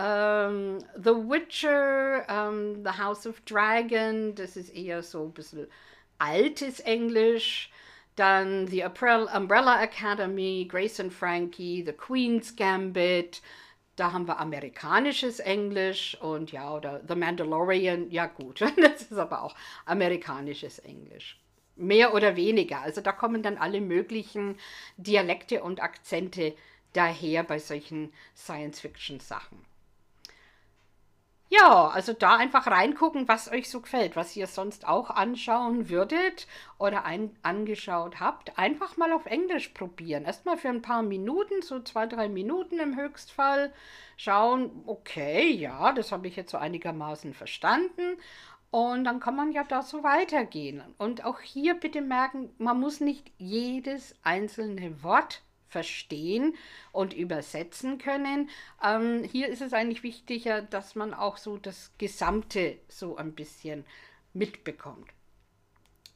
[0.00, 5.66] Um, The Witcher, um, The House of Dragon, das ist eher so ein bisschen
[6.18, 7.70] altes Englisch.
[8.16, 13.42] Dann The Umbrella Academy, Grace and Frankie, The Queen's Gambit.
[13.96, 19.42] Da haben wir amerikanisches Englisch und ja, oder The Mandalorian, ja gut, das ist aber
[19.42, 21.38] auch amerikanisches Englisch.
[21.76, 22.80] Mehr oder weniger.
[22.80, 24.56] Also da kommen dann alle möglichen
[24.96, 26.54] Dialekte und Akzente
[26.94, 29.69] daher bei solchen Science-Fiction-Sachen.
[31.52, 36.46] Ja, also da einfach reingucken, was euch so gefällt, was ihr sonst auch anschauen würdet
[36.78, 38.56] oder ein, angeschaut habt.
[38.56, 40.26] Einfach mal auf Englisch probieren.
[40.26, 43.72] Erstmal für ein paar Minuten, so zwei, drei Minuten im Höchstfall.
[44.16, 48.16] Schauen, okay, ja, das habe ich jetzt so einigermaßen verstanden.
[48.70, 50.84] Und dann kann man ja da so weitergehen.
[50.98, 56.54] Und auch hier bitte merken, man muss nicht jedes einzelne Wort verstehen
[56.92, 58.50] und übersetzen können.
[58.84, 63.84] Ähm, hier ist es eigentlich wichtiger, dass man auch so das Gesamte so ein bisschen
[64.34, 65.08] mitbekommt.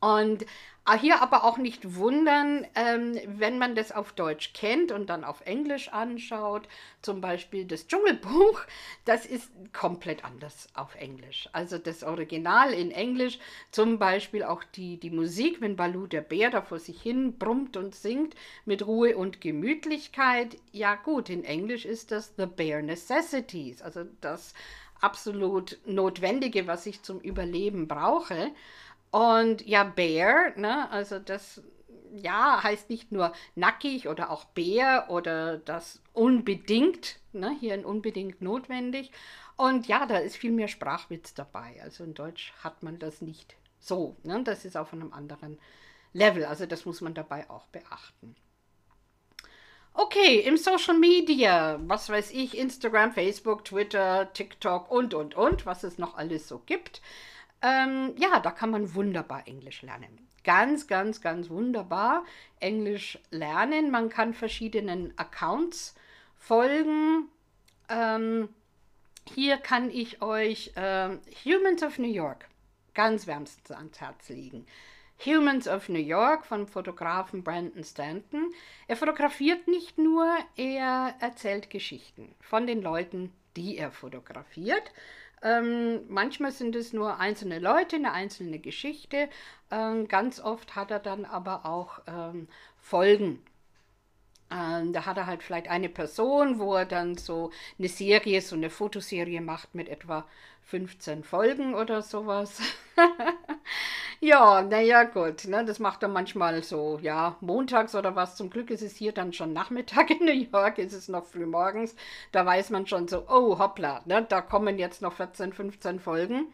[0.00, 0.44] Und
[0.86, 5.24] Ah, hier aber auch nicht wundern, ähm, wenn man das auf Deutsch kennt und dann
[5.24, 6.68] auf Englisch anschaut.
[7.00, 8.60] Zum Beispiel das Dschungelbuch,
[9.06, 11.48] das ist komplett anders auf Englisch.
[11.52, 13.38] Also das Original in Englisch,
[13.70, 17.78] zum Beispiel auch die, die Musik, wenn Balu der Bär da vor sich hin brummt
[17.78, 18.34] und singt
[18.66, 20.58] mit Ruhe und Gemütlichkeit.
[20.70, 24.52] Ja gut, in Englisch ist das The Bare Necessities, also das
[25.00, 28.52] absolut Notwendige, was ich zum Überleben brauche.
[29.14, 31.62] Und ja, Bear, ne, also das
[32.16, 38.42] ja, heißt nicht nur nackig oder auch Bär oder das unbedingt, ne, hier in unbedingt
[38.42, 39.12] notwendig.
[39.56, 41.80] Und ja, da ist viel mehr Sprachwitz dabei.
[41.80, 44.16] Also in Deutsch hat man das nicht so.
[44.24, 44.42] Ne?
[44.42, 45.60] Das ist auf einem anderen
[46.12, 46.44] Level.
[46.44, 48.34] Also das muss man dabei auch beachten.
[49.92, 55.84] Okay, im Social Media, was weiß ich, Instagram, Facebook, Twitter, TikTok und, und, und, was
[55.84, 57.00] es noch alles so gibt.
[57.62, 60.28] Ähm, ja, da kann man wunderbar Englisch lernen.
[60.44, 62.24] Ganz, ganz, ganz wunderbar
[62.60, 63.90] Englisch lernen.
[63.90, 65.94] Man kann verschiedenen Accounts
[66.36, 67.28] folgen.
[67.88, 68.48] Ähm,
[69.32, 72.46] hier kann ich euch äh, Humans of New York
[72.94, 74.66] ganz wärmstens ans Herz legen.
[75.24, 78.52] Humans of New York vom Fotografen Brandon Stanton.
[78.88, 84.92] Er fotografiert nicht nur, er erzählt Geschichten von den Leuten, die er fotografiert.
[85.44, 89.28] Ähm, manchmal sind es nur einzelne Leute, eine einzelne Geschichte.
[89.70, 93.40] Ähm, ganz oft hat er dann aber auch ähm, Folgen.
[94.50, 98.56] Ähm, da hat er halt vielleicht eine Person, wo er dann so eine Serie, so
[98.56, 100.26] eine Fotoserie macht mit etwa
[100.62, 102.60] 15 Folgen oder sowas.
[104.20, 105.44] ja, naja, gut.
[105.46, 108.36] Ne, das macht er manchmal so, ja, montags oder was.
[108.36, 111.46] Zum Glück ist es hier dann schon Nachmittag in New York, ist es noch früh
[111.46, 111.94] morgens.
[112.32, 116.48] Da weiß man schon so, oh, hoppla, ne, da kommen jetzt noch 14, 15 Folgen.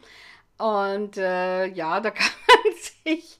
[0.57, 2.73] Und äh, ja, da kann man
[3.05, 3.39] sich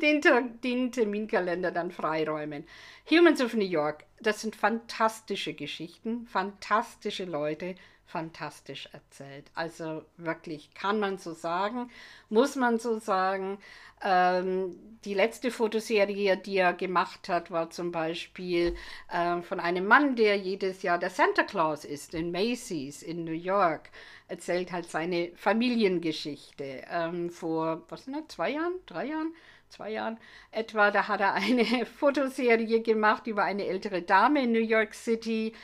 [0.00, 0.22] den,
[0.62, 2.66] den Terminkalender dann freiräumen.
[3.10, 7.74] Humans of New York, das sind fantastische Geschichten, fantastische Leute,
[8.12, 9.50] fantastisch erzählt.
[9.54, 11.90] Also wirklich, kann man so sagen,
[12.28, 13.58] muss man so sagen.
[14.04, 18.76] Ähm, die letzte Fotoserie, die er gemacht hat, war zum Beispiel
[19.10, 23.32] äh, von einem Mann, der jedes Jahr der Santa Claus ist in Macy's in New
[23.32, 23.90] York.
[24.28, 26.82] Erzählt halt seine Familiengeschichte.
[26.90, 29.32] Ähm, vor, was sind das, zwei Jahren, drei Jahren?
[29.70, 30.18] zwei Jahren
[30.50, 35.54] etwa, da hat er eine Fotoserie gemacht über eine ältere Dame in New York City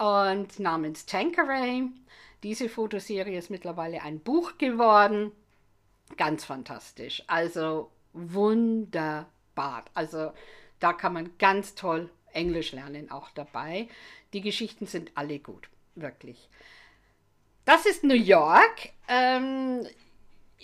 [0.00, 1.88] und namens Tankeray.
[2.42, 5.30] Diese Fotoserie ist mittlerweile ein Buch geworden.
[6.16, 7.22] Ganz fantastisch.
[7.26, 9.84] Also wunderbar.
[9.92, 10.32] Also
[10.80, 13.88] da kann man ganz toll Englisch lernen auch dabei.
[14.32, 16.48] Die Geschichten sind alle gut, wirklich.
[17.66, 18.90] Das ist New York.
[19.06, 19.86] Ähm,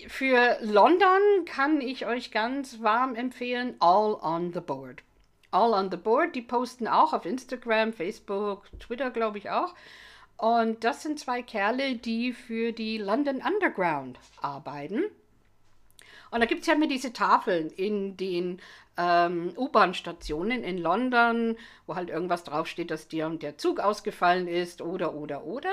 [0.08, 5.02] für London kann ich euch ganz warm empfehlen All on the Board.
[5.50, 6.34] All on the Board.
[6.34, 9.74] Die posten auch auf Instagram, Facebook, Twitter, glaube ich auch.
[10.36, 15.04] Und das sind zwei Kerle, die für die London Underground arbeiten.
[16.36, 18.60] Und da gibt es ja immer diese Tafeln in den
[18.98, 25.14] ähm, U-Bahn-Stationen in London, wo halt irgendwas draufsteht, dass dir der Zug ausgefallen ist oder,
[25.14, 25.70] oder, oder.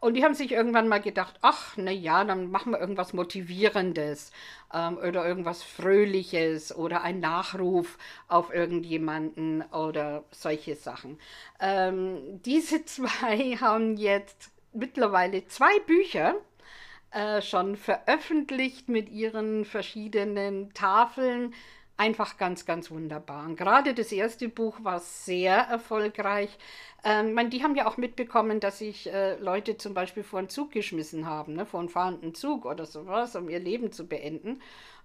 [0.00, 4.30] Und die haben sich irgendwann mal gedacht, ach, na ja, dann machen wir irgendwas Motivierendes
[4.72, 7.98] ähm, oder irgendwas Fröhliches oder ein Nachruf
[8.28, 11.18] auf irgendjemanden oder solche Sachen.
[11.58, 16.36] Ähm, diese zwei haben jetzt mittlerweile zwei Bücher
[17.14, 21.54] äh, schon veröffentlicht mit ihren verschiedenen Tafeln
[21.96, 23.46] einfach ganz, ganz wunderbar.
[23.46, 26.50] Und gerade das erste Buch war sehr erfolgreich.
[27.04, 30.48] Ähm, man, die haben ja auch mitbekommen, dass sich äh, Leute zum Beispiel vor einen
[30.48, 34.60] Zug geschmissen haben, ne, vor einen fahrenden Zug oder sowas, um ihr Leben zu beenden.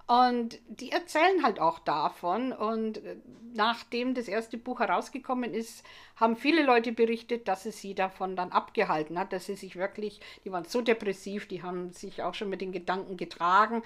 [0.10, 2.52] Und die erzählen halt auch davon.
[2.52, 3.18] Und äh,
[3.54, 5.84] nachdem das erste Buch herausgekommen ist,
[6.16, 10.20] haben viele Leute berichtet, dass es sie davon dann abgehalten hat, dass sie sich wirklich,
[10.44, 13.84] die waren so depressiv, die haben sich auch schon mit den Gedanken getragen.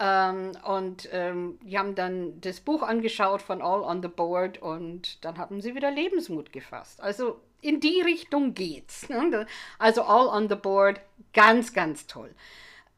[0.00, 5.24] Ähm, und ähm, die haben dann das Buch angeschaut von All on the Board und
[5.24, 7.00] dann haben sie wieder Lebensmut gefasst.
[7.00, 9.08] Also in die Richtung geht's.
[9.08, 9.46] Ne?
[9.78, 11.00] Also All on the Board,
[11.32, 12.34] ganz, ganz toll.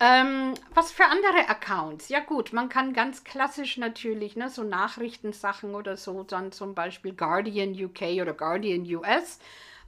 [0.05, 2.09] Ähm, was für andere Accounts?
[2.09, 7.13] Ja gut, man kann ganz klassisch natürlich, ne, so Nachrichtensachen oder so, dann zum Beispiel
[7.13, 9.39] Guardian UK oder Guardian US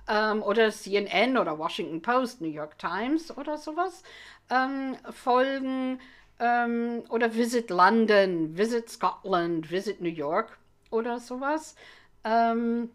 [0.09, 4.05] ähm, oder CNN oder Washington Post, New York Times oder sowas
[4.50, 5.98] ähm, folgen
[6.38, 10.57] ähm, oder Visit London, Visit Scotland, Visit New York
[10.90, 11.74] oder sowas.
[12.22, 12.88] Ähm,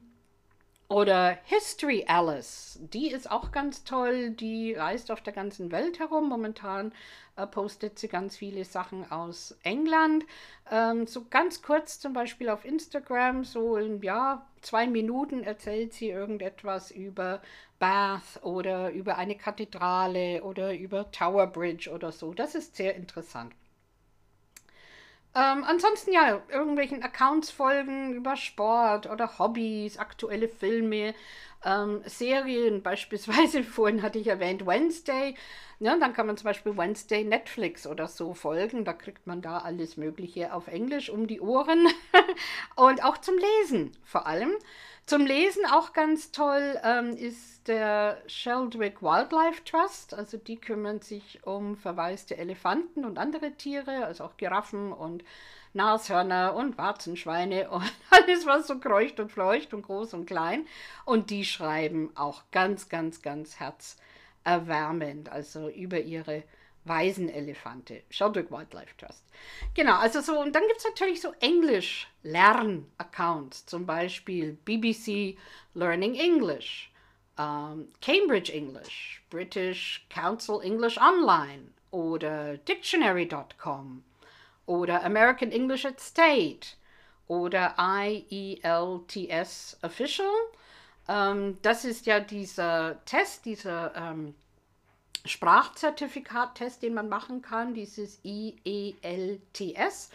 [0.89, 4.32] oder History Alice, die ist auch ganz toll.
[4.32, 6.28] Die reist auf der ganzen Welt herum.
[6.28, 6.93] Momentan
[7.36, 10.25] äh, postet sie ganz viele Sachen aus England.
[10.71, 16.10] Ähm, so ganz kurz zum Beispiel auf Instagram, so in ja, zwei Minuten erzählt sie
[16.10, 17.39] irgendetwas über
[17.78, 22.34] Bath oder über eine Kathedrale oder über Tower Bridge oder so.
[22.34, 23.54] Das ist sehr interessant.
[25.36, 31.13] Ähm, ansonsten ja, irgendwelchen Accounts folgen über Sport oder Hobbys, aktuelle Filme,
[31.63, 35.36] ähm, Serien, beispielsweise vorhin hatte ich erwähnt Wednesday.
[35.80, 38.84] Ja, dann kann man zum Beispiel Wednesday Netflix oder so folgen.
[38.84, 41.88] Da kriegt man da alles Mögliche auf Englisch um die Ohren.
[42.76, 44.52] Und auch zum Lesen vor allem.
[45.10, 50.13] Zum Lesen auch ganz toll ähm, ist der Sheldrick Wildlife Trust.
[50.13, 55.24] Also die kümmern sich um verwaiste Elefanten und andere Tiere, also auch Giraffen und
[55.74, 60.67] Nashörner und Warzenschweine und alles, was so kreucht und fleucht und groß und klein.
[61.06, 66.43] Und die schreiben auch ganz, ganz, ganz herzerwärmend, also über ihre
[66.86, 69.26] Waisenelefante, Sheldrake Wildlife Trust.
[69.74, 75.38] Genau, also so, und dann gibt es natürlich so Englisch-Lern-Accounts, zum Beispiel BBC
[75.74, 76.92] Learning English,
[77.38, 84.04] um, Cambridge English, British Council English Online oder Dictionary.com
[84.65, 86.76] oder American English at State
[87.28, 90.34] oder IELTS Official.
[91.08, 94.36] Ähm, das ist ja dieser Test, dieser ähm,
[95.30, 100.10] Sprachzertifikattest, den man machen kann, dieses IELTS.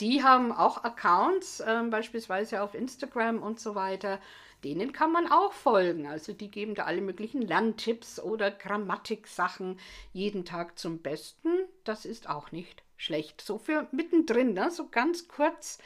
[0.00, 4.20] Die haben auch Accounts, äh, beispielsweise auf Instagram und so weiter.
[4.64, 6.06] Denen kann man auch folgen.
[6.06, 9.78] Also die geben da alle möglichen Lerntipps oder Grammatiksachen
[10.12, 11.50] jeden Tag zum Besten.
[11.84, 13.40] Das ist auch nicht schlecht.
[13.40, 14.70] So für mittendrin, ne?
[14.70, 15.78] so ganz kurz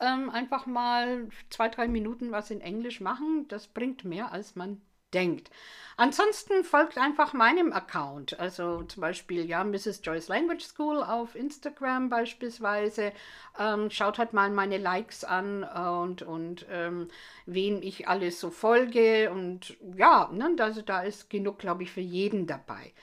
[0.00, 3.46] ähm, einfach mal zwei, drei Minuten was in Englisch machen.
[3.48, 4.80] Das bringt mehr, als man
[5.12, 5.50] denkt.
[5.96, 10.00] Ansonsten folgt einfach meinem Account, also zum Beispiel ja Mrs.
[10.02, 13.12] Joyce Language School auf Instagram beispielsweise.
[13.58, 17.08] Ähm, schaut halt mal meine Likes an und, und ähm,
[17.44, 22.00] wen ich alles so folge und ja, ne, also da ist genug, glaube ich, für
[22.00, 22.94] jeden dabei.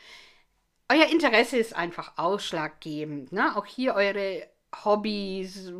[0.89, 3.32] Euer Interesse ist einfach ausschlaggebend.
[3.32, 3.56] Ne?
[3.56, 4.48] Auch hier eure
[4.86, 5.72] Hobbys,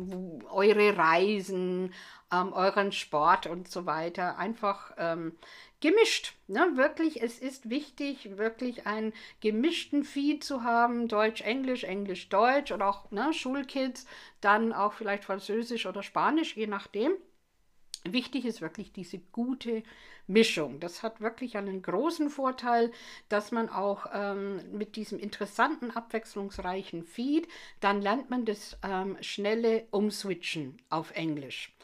[0.50, 1.92] eure Reisen,
[2.32, 4.38] ähm, euren Sport und so weiter.
[4.38, 5.36] Einfach ähm,
[5.80, 6.34] gemischt.
[6.46, 6.72] Ne?
[6.74, 12.88] Wirklich, es ist wichtig, wirklich einen gemischten Feed zu haben, Deutsch, Englisch, Englisch, Deutsch oder
[12.88, 14.06] auch ne, Schulkids,
[14.40, 17.12] dann auch vielleicht Französisch oder Spanisch, je nachdem.
[18.04, 19.82] Wichtig ist wirklich diese gute
[20.26, 20.78] Mischung.
[20.78, 22.92] Das hat wirklich einen großen Vorteil,
[23.28, 27.48] dass man auch ähm, mit diesem interessanten, abwechslungsreichen Feed,
[27.80, 31.74] dann lernt man das ähm, schnelle Umswitchen auf Englisch.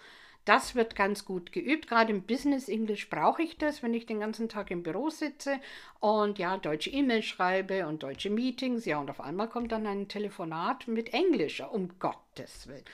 [0.44, 1.88] Das wird ganz gut geübt.
[1.88, 5.58] Gerade im Business English brauche ich das, wenn ich den ganzen Tag im Büro sitze
[6.00, 8.84] und ja, deutsche E-Mails schreibe und deutsche Meetings.
[8.84, 12.84] Ja, und auf einmal kommt dann ein Telefonat mit Englisch, um Gottes Willen.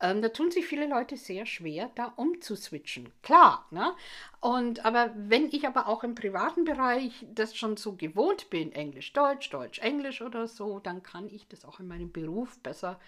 [0.00, 3.12] Ähm, da tun sich viele Leute sehr schwer, da umzuswitchen.
[3.22, 3.94] Klar, ne?
[4.40, 9.12] Und aber wenn ich aber auch im privaten Bereich das schon so gewohnt bin, Englisch,
[9.14, 13.00] Deutsch, Deutsch, Englisch oder so, dann kann ich das auch in meinem Beruf besser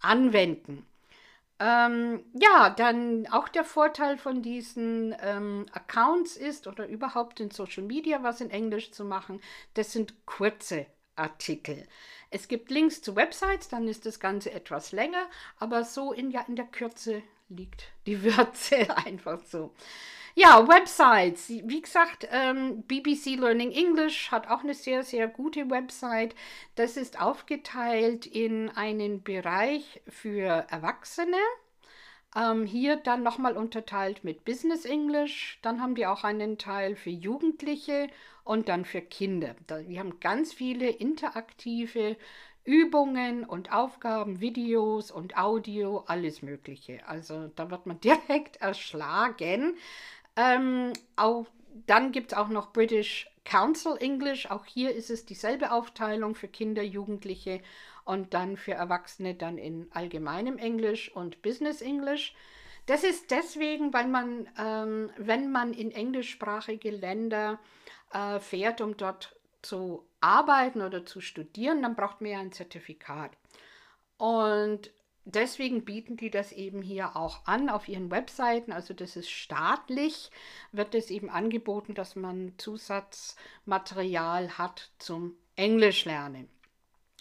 [0.00, 0.84] anwenden.
[1.64, 7.84] Ähm, ja, dann auch der Vorteil von diesen ähm, Accounts ist oder überhaupt in Social
[7.84, 9.40] Media was in Englisch zu machen,
[9.74, 11.86] das sind kurze Artikel.
[12.30, 15.24] Es gibt Links zu Websites, dann ist das Ganze etwas länger,
[15.56, 19.72] aber so in, ja, in der Kürze liegt die Würze einfach so.
[20.34, 21.48] Ja, Websites.
[21.50, 26.34] Wie gesagt, ähm, BBC Learning English hat auch eine sehr, sehr gute Website.
[26.74, 31.36] Das ist aufgeteilt in einen Bereich für Erwachsene.
[32.34, 35.58] Ähm, hier dann nochmal unterteilt mit Business English.
[35.62, 38.08] Dann haben die auch einen Teil für Jugendliche
[38.44, 39.54] und dann für Kinder.
[39.86, 42.16] Wir haben ganz viele interaktive
[42.64, 47.06] Übungen und Aufgaben, Videos und Audio, alles Mögliche.
[47.06, 49.76] Also da wird man direkt erschlagen.
[50.36, 51.46] Ähm, auch,
[51.86, 54.50] dann gibt es auch noch British Council English.
[54.50, 57.60] Auch hier ist es dieselbe Aufteilung für Kinder, Jugendliche
[58.04, 62.34] und dann für Erwachsene dann in allgemeinem Englisch und Business English.
[62.86, 67.60] Das ist deswegen, weil man, ähm, wenn man in englischsprachige Länder
[68.12, 73.30] äh, fährt, um dort zu arbeiten oder zu studieren, dann braucht man ja ein Zertifikat.
[74.18, 74.90] Und
[75.24, 78.72] deswegen bieten die das eben hier auch an auf ihren Webseiten.
[78.72, 80.30] Also das ist staatlich,
[80.72, 86.48] wird es eben angeboten, dass man Zusatzmaterial hat zum Englischlernen.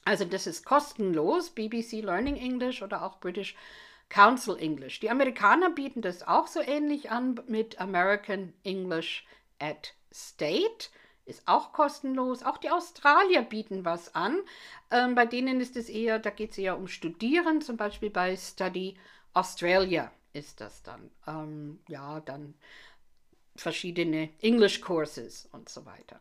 [0.03, 3.55] Also das ist kostenlos, BBC Learning English oder auch British
[4.09, 4.99] Council English.
[4.99, 9.25] Die Amerikaner bieten das auch so ähnlich an mit American English
[9.59, 10.89] at State
[11.25, 12.43] ist auch kostenlos.
[12.43, 14.39] Auch die Australier bieten was an.
[14.89, 18.35] Ähm, bei denen ist es eher, da geht es eher um Studieren, zum Beispiel bei
[18.35, 18.97] Study
[19.33, 21.11] Australia ist das dann.
[21.27, 22.53] Ähm, ja, dann
[23.55, 26.19] verschiedene English Courses und so weiter.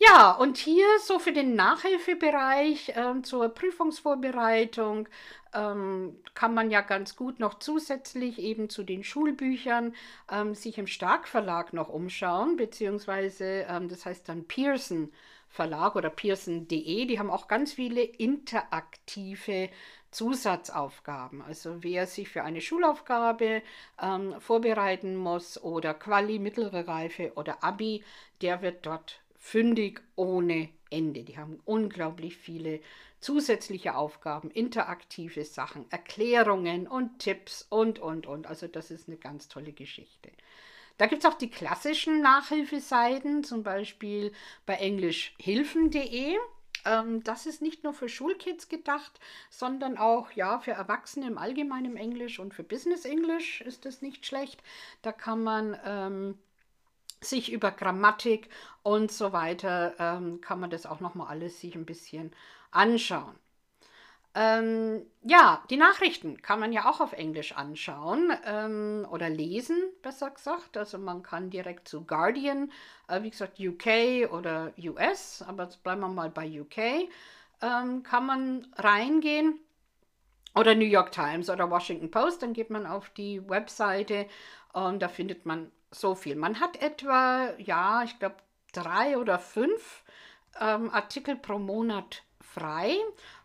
[0.00, 5.08] Ja, und hier so für den Nachhilfebereich äh, zur Prüfungsvorbereitung
[5.52, 9.94] ähm, kann man ja ganz gut noch zusätzlich eben zu den Schulbüchern
[10.30, 15.12] ähm, sich im Stark-Verlag noch umschauen, beziehungsweise ähm, das heißt dann Pearson
[15.48, 19.70] Verlag oder pearson.de, die haben auch ganz viele interaktive
[20.12, 21.42] Zusatzaufgaben.
[21.42, 23.62] Also wer sich für eine Schulaufgabe
[24.00, 28.04] ähm, vorbereiten muss oder Quali, mittlere Reife oder Abi,
[28.42, 31.22] der wird dort fündig ohne Ende.
[31.22, 32.80] Die haben unglaublich viele
[33.20, 38.46] zusätzliche Aufgaben, interaktive Sachen, Erklärungen und Tipps und, und, und.
[38.46, 40.30] Also das ist eine ganz tolle Geschichte.
[40.98, 44.32] Da gibt es auch die klassischen Nachhilfeseiten, zum Beispiel
[44.66, 46.36] bei englischhilfen.de.
[46.84, 49.20] Ähm, das ist nicht nur für Schulkids gedacht,
[49.50, 54.26] sondern auch ja, für Erwachsene im allgemeinen Englisch und für Business English ist das nicht
[54.26, 54.62] schlecht.
[55.02, 56.38] Da kann man ähm,
[57.20, 58.48] sich über Grammatik
[58.82, 62.32] und so weiter, ähm, kann man das auch nochmal alles sich ein bisschen
[62.70, 63.34] anschauen.
[64.34, 70.30] Ähm, ja, die Nachrichten kann man ja auch auf Englisch anschauen ähm, oder lesen, besser
[70.30, 70.76] gesagt.
[70.76, 72.70] Also man kann direkt zu Guardian,
[73.08, 77.08] äh, wie gesagt, UK oder US, aber jetzt bleiben wir mal bei UK,
[77.62, 79.58] ähm, kann man reingehen.
[80.54, 84.26] Oder New York Times oder Washington Post, dann geht man auf die Webseite
[84.72, 86.36] und da findet man so viel.
[86.36, 88.36] Man hat etwa, ja, ich glaube,
[88.72, 90.04] drei oder fünf
[90.60, 92.96] ähm, Artikel pro Monat frei.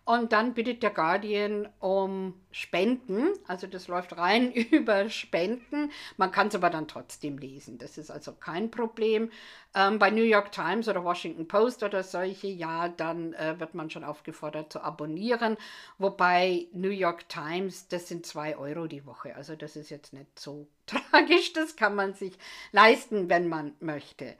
[0.06, 3.30] Und dann bittet der Guardian um Spenden.
[3.48, 5.92] Also das läuft rein über Spenden.
[6.18, 7.78] Man kann es aber dann trotzdem lesen.
[7.78, 9.32] Das ist also kein Problem.
[9.74, 13.90] Ähm, bei New York Times oder Washington Post oder solche, ja, dann äh, wird man
[13.90, 15.56] schon aufgefordert zu abonnieren.
[15.98, 19.34] Wobei New York Times, das sind zwei Euro die Woche.
[19.38, 21.54] Also das ist jetzt nicht so tragisch.
[21.54, 22.38] Das kann man sich
[22.74, 24.36] leisten, wenn man möchte.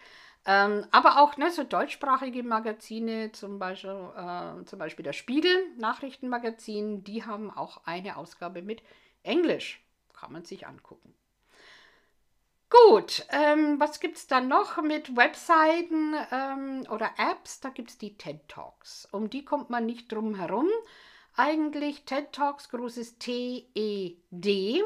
[0.46, 7.04] Ähm, aber auch ne, so deutschsprachige Magazine, zum Beispiel, äh, zum Beispiel der Spiegel, Nachrichtenmagazin,
[7.04, 8.82] die haben auch eine Ausgabe mit
[9.24, 9.82] Englisch.
[10.14, 11.14] Kann man sich angucken.
[12.70, 17.60] Gut, ähm, was gibt es dann noch mit Webseiten ähm, oder Apps?
[17.60, 19.08] Da gibt es die TED Talks.
[19.12, 20.68] Um die kommt man nicht drum herum.
[21.36, 24.84] Eigentlich TED Talks, großes T-E-D.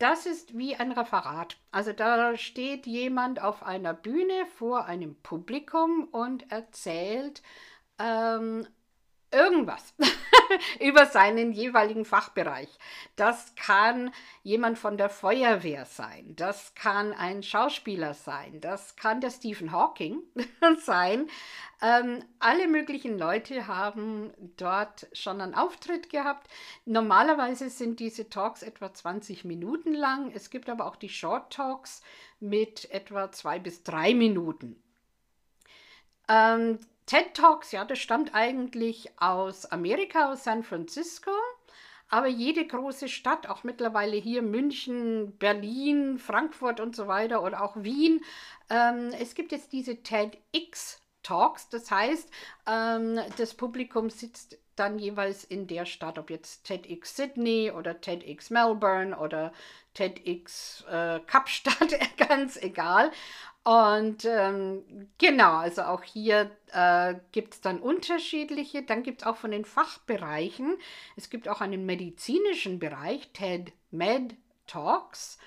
[0.00, 1.58] Das ist wie ein Referat.
[1.72, 7.42] Also da steht jemand auf einer Bühne vor einem Publikum und erzählt
[7.98, 8.66] ähm,
[9.30, 9.92] irgendwas
[10.80, 12.68] über seinen jeweiligen Fachbereich.
[13.16, 19.30] Das kann jemand von der Feuerwehr sein, das kann ein Schauspieler sein, das kann der
[19.30, 20.22] Stephen Hawking
[20.84, 21.28] sein.
[21.82, 26.46] Ähm, alle möglichen Leute haben dort schon einen Auftritt gehabt.
[26.84, 30.30] Normalerweise sind diese Talks etwa 20 Minuten lang.
[30.32, 32.02] Es gibt aber auch die Short Talks
[32.38, 34.82] mit etwa zwei bis drei Minuten.
[36.28, 36.78] Ähm,
[37.10, 41.32] TED Talks, ja, das stammt eigentlich aus Amerika, aus San Francisco.
[42.08, 47.74] Aber jede große Stadt, auch mittlerweile hier München, Berlin, Frankfurt und so weiter oder auch
[47.74, 48.22] Wien,
[48.68, 51.68] ähm, es gibt jetzt diese TEDx Talks.
[51.68, 52.30] Das heißt,
[52.68, 58.50] ähm, das Publikum sitzt dann jeweils in der Stadt, ob jetzt TEDx Sydney oder TEDx
[58.50, 59.52] Melbourne oder
[59.94, 63.10] TEDx äh, Kapstadt, ganz egal.
[63.62, 68.82] Und ähm, genau, also auch hier äh, gibt es dann unterschiedliche.
[68.82, 70.78] Dann gibt es auch von den Fachbereichen,
[71.16, 74.34] es gibt auch einen medizinischen Bereich, TED Med
[74.66, 75.38] Talks.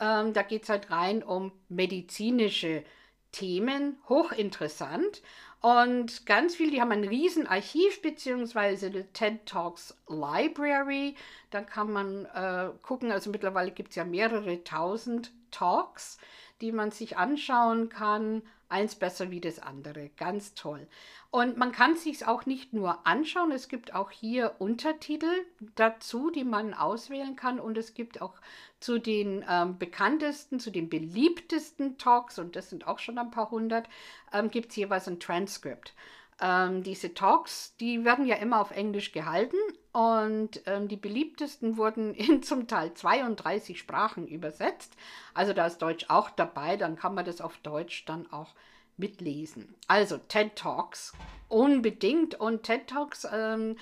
[0.00, 2.82] Ähm, da geht es halt rein um medizinische
[3.30, 5.22] Themen, hochinteressant.
[5.60, 11.14] Und ganz viel, die haben ein riesen Archiv beziehungsweise die TED Talks Library.
[11.50, 16.18] Da kann man äh, gucken, also mittlerweile gibt es ja mehrere tausend Talks
[16.60, 18.42] die man sich anschauen kann.
[18.68, 20.10] Eins besser wie das andere.
[20.16, 20.86] Ganz toll.
[21.30, 25.30] Und man kann sich auch nicht nur anschauen, es gibt auch hier Untertitel
[25.74, 27.60] dazu, die man auswählen kann.
[27.60, 28.34] Und es gibt auch
[28.78, 33.50] zu den ähm, bekanntesten, zu den beliebtesten Talks, und das sind auch schon ein paar
[33.50, 33.88] hundert,
[34.32, 35.94] ähm, gibt es jeweils ein Transkript.
[36.40, 39.58] Ähm, diese Talks, die werden ja immer auf Englisch gehalten
[39.92, 44.94] und ähm, die beliebtesten wurden in zum Teil 32 Sprachen übersetzt.
[45.34, 48.54] Also da ist Deutsch auch dabei, dann kann man das auf Deutsch dann auch
[48.96, 49.74] mitlesen.
[49.88, 51.12] Also TED Talks
[51.48, 53.76] unbedingt und TED Talks ähm,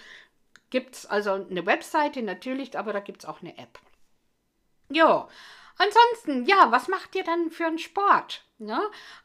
[0.70, 3.78] gibt es also eine Webseite natürlich, aber da gibt es auch eine App.
[4.90, 5.28] Ja,
[5.78, 8.44] Ansonsten, ja, was macht ihr dann für einen Sport?
[8.60, 8.80] Ne?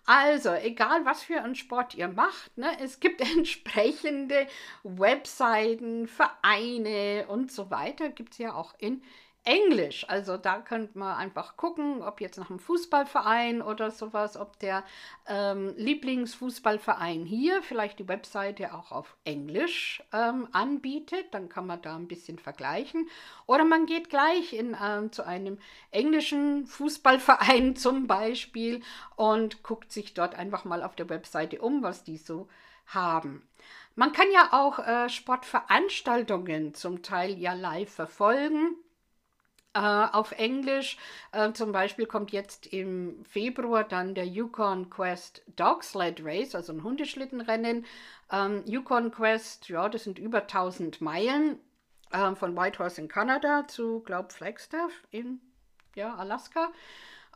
[0.05, 2.77] Also, egal was für einen Sport ihr macht, ne?
[2.79, 4.47] es gibt entsprechende
[4.83, 9.01] Webseiten, Vereine und so weiter, gibt es ja auch in
[9.45, 10.05] Englisch.
[10.07, 14.83] Also da könnt man einfach gucken, ob jetzt nach einem Fußballverein oder sowas, ob der
[15.27, 21.25] ähm, Lieblingsfußballverein hier vielleicht die Webseite auch auf Englisch ähm, anbietet.
[21.31, 23.09] Dann kann man da ein bisschen vergleichen.
[23.45, 25.59] Oder man geht gleich in, ähm, zu einem
[25.91, 28.81] englischen Fußballverein zum Beispiel
[29.17, 32.47] und guckt sich dort einfach mal auf der Webseite um, was die so
[32.87, 33.47] haben.
[33.95, 38.77] Man kann ja auch äh, Sportveranstaltungen zum Teil ja live verfolgen.
[39.73, 40.97] Äh, auf Englisch.
[41.31, 46.73] Äh, zum Beispiel kommt jetzt im Februar dann der Yukon Quest Dog Sled Race, also
[46.73, 47.85] ein Hundeschlittenrennen.
[48.31, 51.59] Ähm, Yukon Quest, ja, das sind über 1000 Meilen
[52.11, 55.39] äh, von Whitehorse in Kanada zu, glaub, Flagstaff in
[55.95, 56.71] ja, Alaska.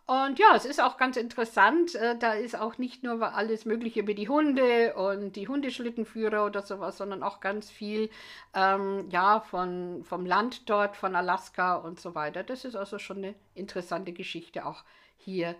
[0.07, 1.93] Und ja, es ist auch ganz interessant.
[1.95, 6.61] Äh, da ist auch nicht nur alles Mögliche über die Hunde und die Hundeschlittenführer oder
[6.61, 8.09] sowas, sondern auch ganz viel
[8.53, 12.43] ähm, ja, von, vom Land dort, von Alaska und so weiter.
[12.43, 14.85] Das ist also schon eine interessante Geschichte, auch
[15.17, 15.55] hier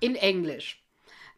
[0.00, 0.84] in Englisch.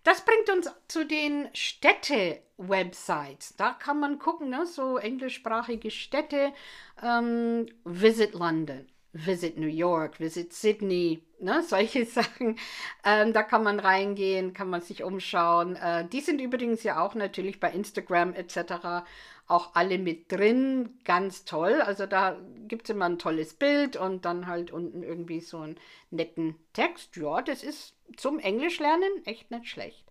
[0.02, 3.56] Das bringt uns zu den Städte-Websites.
[3.56, 4.64] Da kann man gucken, ne?
[4.64, 6.54] so englischsprachige Städte.
[7.02, 8.86] Ähm, Visit London.
[9.14, 12.58] Visit New York, Visit Sydney, ne, solche Sachen.
[13.04, 15.76] Ähm, da kann man reingehen, kann man sich umschauen.
[15.76, 19.04] Äh, die sind übrigens ja auch natürlich bei Instagram etc.
[19.46, 20.98] auch alle mit drin.
[21.04, 21.80] Ganz toll.
[21.80, 22.36] Also da
[22.66, 25.76] gibt es immer ein tolles Bild und dann halt unten irgendwie so einen
[26.10, 27.16] netten Text.
[27.16, 30.04] Ja, das ist zum Englischlernen echt nicht schlecht.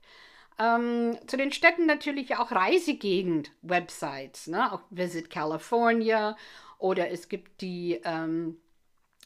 [0.60, 4.72] Ähm, zu den Städten natürlich auch Reisegegend-Websites, ne?
[4.72, 6.38] auch Visit California
[6.78, 8.58] oder es gibt die ähm,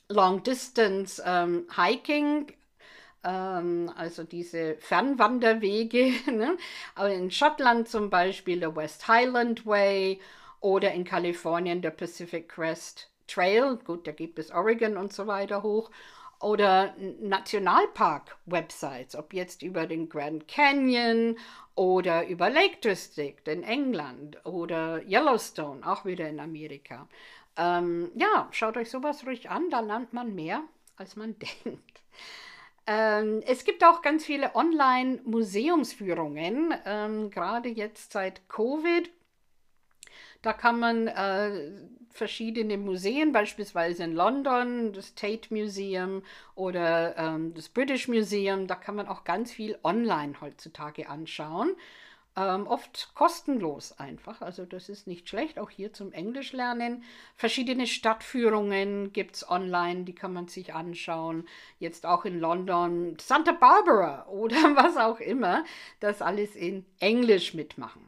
[0.09, 2.53] Long Distance ähm, Hiking,
[3.23, 6.57] ähm, also diese Fernwanderwege, ne?
[6.95, 10.21] aber in Schottland zum Beispiel der West Highland Way
[10.61, 15.61] oder in Kalifornien der Pacific Crest Trail, gut, der geht bis Oregon und so weiter
[15.61, 15.91] hoch,
[16.39, 21.37] oder Nationalpark-Websites, ob jetzt über den Grand Canyon
[21.75, 27.07] oder über Lake District in England oder Yellowstone, auch wieder in Amerika.
[27.57, 30.63] Ähm, ja, schaut euch sowas ruhig an, da lernt man mehr,
[30.95, 31.35] als man
[31.65, 32.01] denkt.
[32.85, 39.09] Ähm, es gibt auch ganz viele Online-Museumsführungen, ähm, gerade jetzt seit Covid.
[40.41, 41.71] Da kann man äh,
[42.11, 46.23] verschiedene Museen, beispielsweise in London, das Tate Museum
[46.55, 51.75] oder ähm, das British Museum, da kann man auch ganz viel online heutzutage anschauen.
[52.37, 57.03] Ähm, oft kostenlos einfach, also das ist nicht schlecht, auch hier zum Englisch lernen.
[57.35, 61.47] Verschiedene Stadtführungen gibt es online, die kann man sich anschauen.
[61.79, 65.65] Jetzt auch in London, Santa Barbara oder was auch immer,
[65.99, 68.07] das alles in Englisch mitmachen.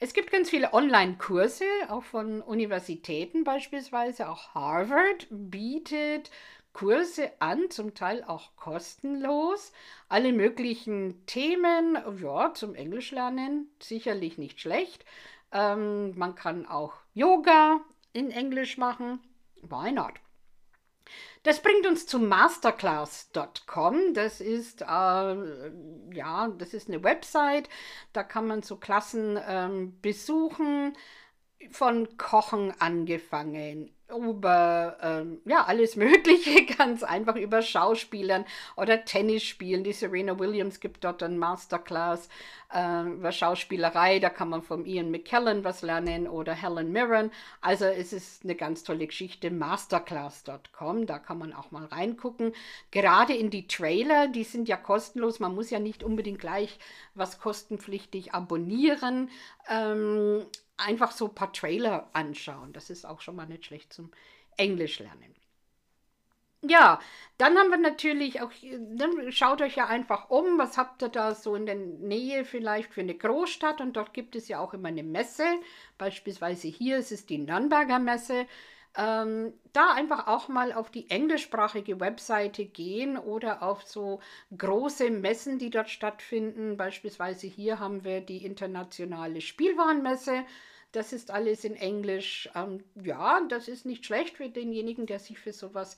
[0.00, 4.28] Es gibt ganz viele Online-Kurse, auch von Universitäten beispielsweise.
[4.28, 6.32] Auch Harvard bietet
[6.72, 9.72] Kurse an, zum Teil auch kostenlos.
[10.08, 15.04] Alle möglichen Themen, ja, zum Englisch lernen, sicherlich nicht schlecht.
[15.52, 17.80] Ähm, man kann auch Yoga
[18.12, 19.20] in Englisch machen.
[19.62, 20.14] Why not?
[21.42, 24.14] Das bringt uns zu masterclass.com.
[24.14, 27.68] Das ist äh, ja, das ist eine Website.
[28.12, 30.96] Da kann man so Klassen ähm, besuchen,
[31.70, 38.44] von Kochen angefangen, über ähm, ja, alles Mögliche, ganz einfach über Schauspielern
[38.76, 39.84] oder Tennis spielen.
[39.84, 42.28] Die Serena Williams gibt dort ein Masterclass
[42.72, 47.30] äh, über Schauspielerei, da kann man von Ian McKellen was lernen oder Helen Mirren.
[47.60, 52.52] Also es ist eine ganz tolle Geschichte, masterclass.com, da kann man auch mal reingucken.
[52.90, 56.78] Gerade in die Trailer, die sind ja kostenlos, man muss ja nicht unbedingt gleich
[57.14, 59.30] was kostenpflichtig abonnieren.
[59.68, 60.46] Ähm,
[60.82, 62.72] einfach so ein paar Trailer anschauen.
[62.72, 64.10] Das ist auch schon mal nicht schlecht zum
[64.56, 65.34] Englisch lernen.
[66.64, 67.00] Ja,
[67.38, 71.34] dann haben wir natürlich auch, dann schaut euch ja einfach um, was habt ihr da
[71.34, 74.88] so in der Nähe vielleicht für eine Großstadt und dort gibt es ja auch immer
[74.88, 75.44] eine Messe.
[75.98, 78.46] Beispielsweise hier ist es die Nürnberger Messe.
[78.96, 84.20] Ähm, da einfach auch mal auf die englischsprachige Webseite gehen oder auf so
[84.56, 86.76] große Messen, die dort stattfinden.
[86.76, 90.44] Beispielsweise hier haben wir die internationale Spielwarenmesse.
[90.92, 92.48] Das ist alles in Englisch.
[92.54, 95.96] Ähm, ja, das ist nicht schlecht für denjenigen, der sich für sowas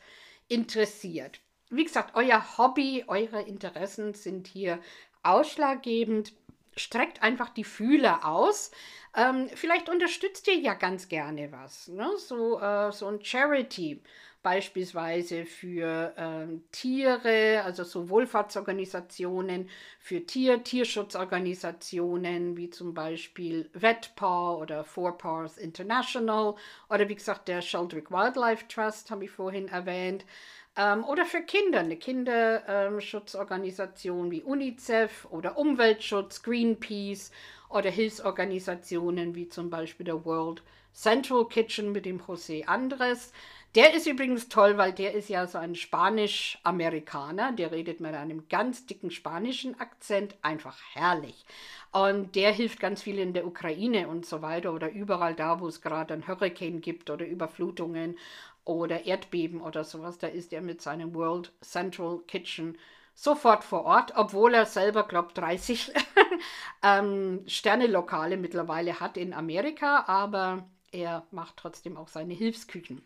[0.48, 1.40] interessiert.
[1.70, 4.78] Wie gesagt, euer Hobby, eure Interessen sind hier
[5.22, 6.32] ausschlaggebend.
[6.76, 8.70] Streckt einfach die Fühler aus.
[9.16, 11.88] Ähm, vielleicht unterstützt ihr ja ganz gerne was.
[11.88, 12.08] Ne?
[12.18, 14.02] So, äh, so ein Charity
[14.44, 19.68] beispielsweise für äh, Tiere, also so Wohlfahrtsorganisationen,
[19.98, 26.54] für Tier, Tierschutzorganisationen wie zum Beispiel VetPaw oder Four Paws International
[26.88, 30.24] oder wie gesagt der Sheldrick Wildlife Trust, habe ich vorhin erwähnt.
[30.76, 37.30] Ähm, oder für Kinder, eine Kinderschutzorganisation wie UNICEF oder Umweltschutz, Greenpeace
[37.70, 43.32] oder Hilfsorganisationen wie zum Beispiel der World Central Kitchen mit dem José Andres.
[43.74, 47.52] Der ist übrigens toll, weil der ist ja so ein Spanisch-Amerikaner.
[47.52, 50.36] Der redet mit einem ganz dicken spanischen Akzent.
[50.42, 51.44] Einfach herrlich.
[51.90, 55.66] Und der hilft ganz viel in der Ukraine und so weiter oder überall da, wo
[55.66, 58.16] es gerade ein Hurricane gibt oder Überflutungen.
[58.64, 62.78] oder Erdbeben oder sowas, da ist er mit seinem World Central Kitchen
[63.14, 65.92] sofort vor Ort, obwohl er selber, glaube 30
[66.82, 73.02] ähm, Sterne-Lokale mittlerweile hat in Amerika, aber er macht trotzdem auch seine Hilfsküchen.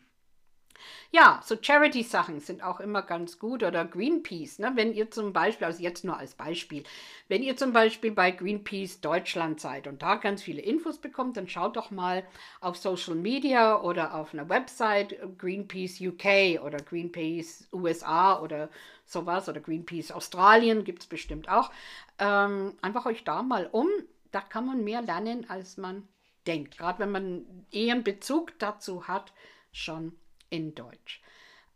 [1.10, 4.58] Ja, so Charity-Sachen sind auch immer ganz gut oder Greenpeace.
[4.58, 4.72] Ne?
[4.74, 6.84] Wenn ihr zum Beispiel, also jetzt nur als Beispiel,
[7.28, 11.48] wenn ihr zum Beispiel bei Greenpeace Deutschland seid und da ganz viele Infos bekommt, dann
[11.48, 12.24] schaut doch mal
[12.60, 18.68] auf Social Media oder auf einer Website Greenpeace UK oder Greenpeace USA oder
[19.04, 21.70] sowas oder Greenpeace Australien gibt es bestimmt auch.
[22.18, 23.88] Ähm, einfach euch da mal um.
[24.30, 26.06] Da kann man mehr lernen, als man
[26.46, 26.76] denkt.
[26.78, 29.32] Gerade wenn man eher einen Bezug dazu hat,
[29.72, 30.12] schon
[30.50, 31.20] in Deutsch.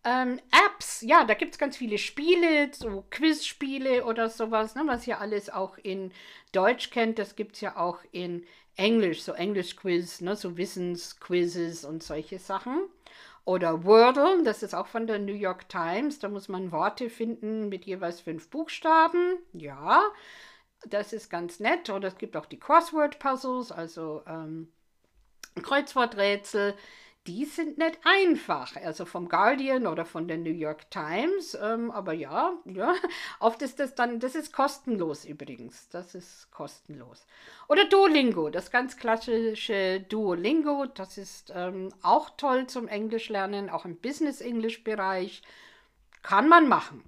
[0.04, 5.06] Ähm, Apps, ja, da gibt es ganz viele Spiele, so Quizspiele oder sowas, ne, was
[5.06, 6.12] ihr alles auch in
[6.50, 8.44] Deutsch kennt, das gibt es ja auch in
[8.76, 12.80] Englisch, so Englisch-Quiz, ne, so Wissensquizzes und solche Sachen.
[13.44, 17.68] Oder Wordle, das ist auch von der New York Times, da muss man Worte finden
[17.68, 20.02] mit jeweils fünf Buchstaben, ja,
[20.88, 21.90] das ist ganz nett.
[21.90, 24.72] Oder es gibt auch die Crossword-Puzzles, also ähm,
[25.62, 26.74] Kreuzworträtsel
[27.26, 28.76] die sind nicht einfach.
[28.76, 31.56] Also vom Guardian oder von der New York Times.
[31.60, 32.94] Ähm, aber ja, ja,
[33.40, 35.88] oft ist das dann, das ist kostenlos übrigens.
[35.90, 37.26] Das ist kostenlos.
[37.68, 40.86] Oder Duolingo, das ganz klassische Duolingo.
[40.86, 45.42] Das ist ähm, auch toll zum Englisch lernen, auch im Business-Englisch-Bereich.
[46.22, 47.02] Kann man machen.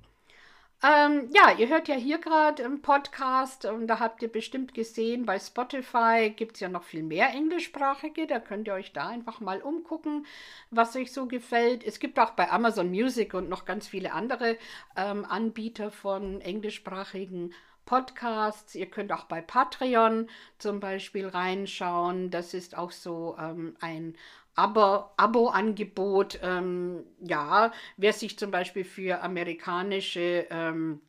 [0.84, 5.24] Ähm, ja, ihr hört ja hier gerade im Podcast und da habt ihr bestimmt gesehen,
[5.24, 8.26] bei Spotify gibt es ja noch viel mehr englischsprachige.
[8.26, 10.26] Da könnt ihr euch da einfach mal umgucken,
[10.70, 11.82] was euch so gefällt.
[11.84, 14.58] Es gibt auch bei Amazon Music und noch ganz viele andere
[14.94, 17.54] ähm, Anbieter von englischsprachigen
[17.86, 18.74] Podcasts.
[18.74, 20.28] Ihr könnt auch bei Patreon
[20.58, 22.30] zum Beispiel reinschauen.
[22.30, 24.16] Das ist auch so ähm, ein
[24.56, 31.00] Abo-Angebot, ähm, ja, wer sich zum Beispiel für amerikanische ähm,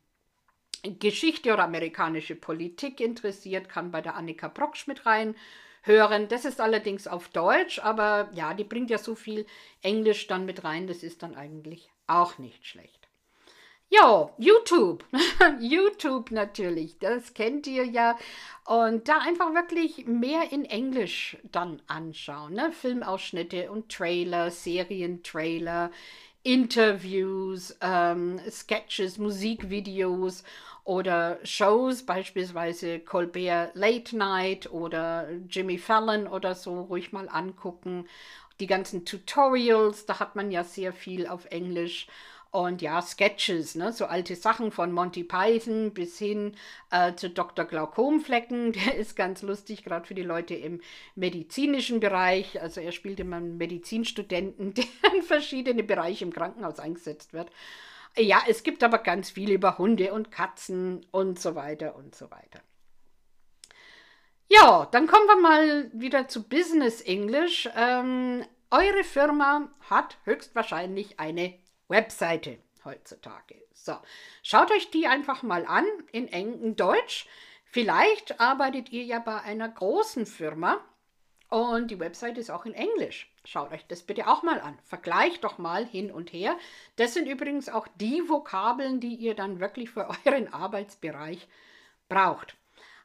[0.82, 6.28] Geschichte oder amerikanische Politik interessiert, kann bei der Annika Brocksch mit reinhören.
[6.28, 9.46] Das ist allerdings auf Deutsch, aber ja, die bringt ja so viel
[9.82, 13.05] Englisch dann mit rein, das ist dann eigentlich auch nicht schlecht.
[13.88, 15.04] Ja, YouTube.
[15.60, 18.18] YouTube natürlich, das kennt ihr ja.
[18.64, 22.54] Und da einfach wirklich mehr in Englisch dann anschauen.
[22.54, 22.72] Ne?
[22.72, 25.92] Filmausschnitte und Trailer, Serientrailer,
[26.42, 30.42] Interviews, ähm, Sketches, Musikvideos
[30.82, 38.06] oder Shows, beispielsweise Colbert Late Night oder Jimmy Fallon oder so, ruhig mal angucken.
[38.58, 42.08] Die ganzen Tutorials, da hat man ja sehr viel auf Englisch.
[42.56, 43.92] Und ja, Sketches, ne?
[43.92, 46.56] so alte Sachen von Monty Python bis hin
[46.90, 47.66] äh, zu Dr.
[47.66, 48.72] Glaukomflecken.
[48.86, 50.80] Der ist ganz lustig, gerade für die Leute im
[51.16, 52.62] medizinischen Bereich.
[52.62, 57.50] Also er spielt immer einen Medizinstudenten, der in verschiedene Bereiche im Krankenhaus eingesetzt wird.
[58.16, 62.30] Ja, es gibt aber ganz viel über Hunde und Katzen und so weiter und so
[62.30, 62.62] weiter.
[64.48, 67.68] Ja, dann kommen wir mal wieder zu Business English.
[67.76, 71.52] Ähm, eure Firma hat höchstwahrscheinlich eine
[71.88, 73.56] Webseite heutzutage.
[73.74, 73.96] So,
[74.42, 77.26] schaut euch die einfach mal an in engem Deutsch.
[77.64, 80.80] Vielleicht arbeitet ihr ja bei einer großen Firma
[81.48, 83.30] und die Webseite ist auch in Englisch.
[83.44, 84.78] Schaut euch das bitte auch mal an.
[84.84, 86.56] Vergleicht doch mal hin und her.
[86.96, 91.46] Das sind übrigens auch die Vokabeln, die ihr dann wirklich für euren Arbeitsbereich
[92.08, 92.56] braucht.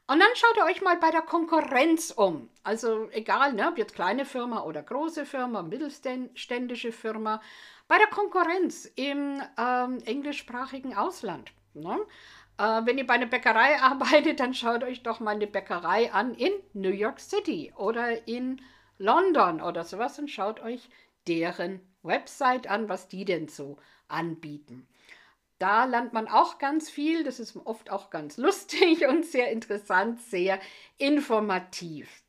[0.07, 2.49] Und dann schaut ihr euch mal bei der Konkurrenz um.
[2.63, 7.41] Also egal, ne, ob jetzt kleine Firma oder große Firma, mittelständische Firma
[7.91, 11.51] bei der Konkurrenz im ähm, englischsprachigen Ausland.
[11.73, 11.99] Ne?
[12.57, 16.33] Äh, wenn ihr bei einer Bäckerei arbeitet, dann schaut euch doch mal eine Bäckerei an
[16.33, 18.61] in New York City oder in
[18.97, 20.87] London oder sowas und schaut euch
[21.27, 23.75] deren Website an, was die denn so
[24.07, 24.87] anbieten.
[25.59, 27.25] Da lernt man auch ganz viel.
[27.25, 30.61] Das ist oft auch ganz lustig und sehr interessant, sehr
[30.97, 32.20] informativ.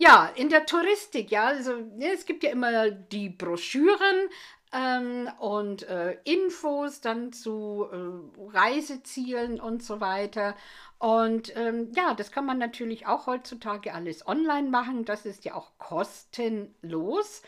[0.00, 4.28] Ja, in der Touristik, ja, also ne, es gibt ja immer die Broschüren
[4.72, 10.54] ähm, und äh, Infos dann zu äh, Reisezielen und so weiter.
[10.98, 15.04] Und ähm, ja, das kann man natürlich auch heutzutage alles online machen.
[15.04, 17.42] Das ist ja auch kostenlos.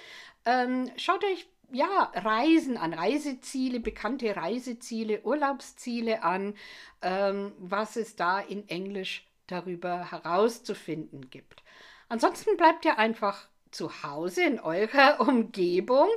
[0.44, 6.54] Ähm, schaut euch ja, Reisen an, Reiseziele, bekannte Reiseziele, Urlaubsziele an,
[7.02, 11.62] ähm, was es da in Englisch darüber herauszufinden gibt.
[12.10, 16.08] Ansonsten bleibt ihr einfach zu Hause in eurer Umgebung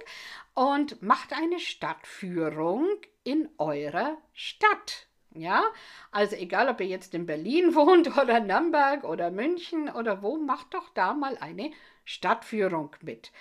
[0.55, 2.87] und macht eine Stadtführung
[3.23, 5.05] in eurer Stadt.
[5.35, 5.63] Ja,
[6.11, 10.73] also egal, ob ihr jetzt in Berlin wohnt oder Nürnberg oder München oder wo, macht
[10.73, 11.71] doch da mal eine
[12.05, 13.31] Stadtführung mit.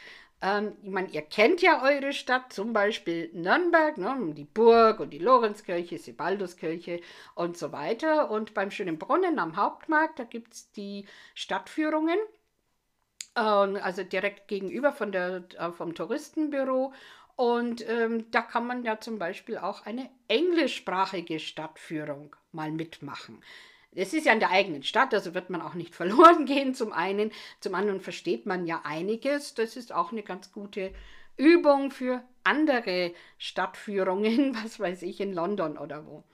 [0.43, 5.09] Ähm, ich meine, ihr kennt ja eure Stadt, zum Beispiel Nürnberg, ne, die Burg und
[5.11, 7.01] die Lorenzkirche, Sebalduskirche
[7.35, 8.31] und so weiter.
[8.31, 12.19] Und beim Schönen Brunnen am Hauptmarkt, da gibt es die Stadtführungen.
[13.37, 16.93] Ähm, also direkt gegenüber von der, äh, vom Touristenbüro.
[17.37, 23.43] Und ähm, da kann man ja zum Beispiel auch eine englischsprachige Stadtführung mal mitmachen.
[23.95, 26.93] Es ist ja in der eigenen Stadt, also wird man auch nicht verloren gehen zum
[26.93, 27.33] einen.
[27.61, 29.55] Zum anderen versteht man ja einiges.
[29.55, 30.93] Das ist auch eine ganz gute
[31.37, 36.25] Übung für andere Stadtführungen, was weiß ich, in London oder wo.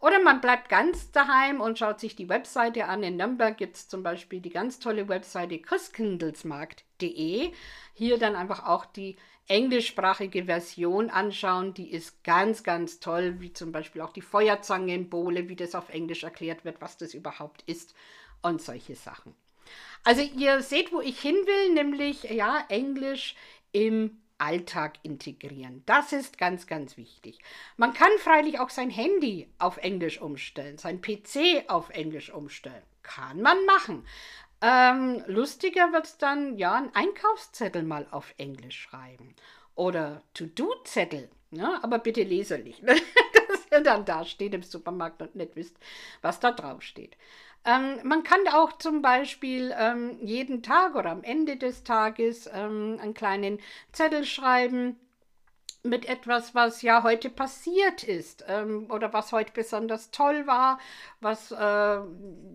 [0.00, 3.02] Oder man bleibt ganz daheim und schaut sich die Webseite an.
[3.02, 7.52] In Nürnberg gibt es zum Beispiel die ganz tolle Webseite christkindlesmarkt.de.
[7.94, 9.16] Hier dann einfach auch die
[9.48, 11.74] englischsprachige Version anschauen.
[11.74, 16.22] Die ist ganz, ganz toll, wie zum Beispiel auch die Feuerzangenbowle, wie das auf Englisch
[16.22, 17.94] erklärt wird, was das überhaupt ist
[18.42, 19.34] und solche Sachen.
[20.04, 23.34] Also ihr seht, wo ich hin will, nämlich ja, Englisch
[23.72, 25.82] im Alltag integrieren.
[25.86, 27.38] Das ist ganz, ganz wichtig.
[27.76, 32.82] Man kann freilich auch sein Handy auf Englisch umstellen, sein PC auf Englisch umstellen.
[33.02, 34.06] Kann man machen.
[34.60, 39.34] Ähm, lustiger wird es dann, ja, einen Einkaufszettel mal auf Englisch schreiben.
[39.74, 41.78] Oder To-Do-Zettel, ne?
[41.82, 42.96] aber bitte leserlich, ne?
[43.48, 45.76] dass ihr dann da steht im Supermarkt und nicht wisst,
[46.22, 47.16] was da drauf steht.
[47.64, 52.98] Ähm, man kann auch zum Beispiel ähm, jeden Tag oder am Ende des Tages ähm,
[53.00, 53.58] einen kleinen
[53.92, 54.96] Zettel schreiben
[55.82, 60.78] mit etwas, was ja heute passiert ist ähm, oder was heute besonders toll war,
[61.20, 62.00] was äh,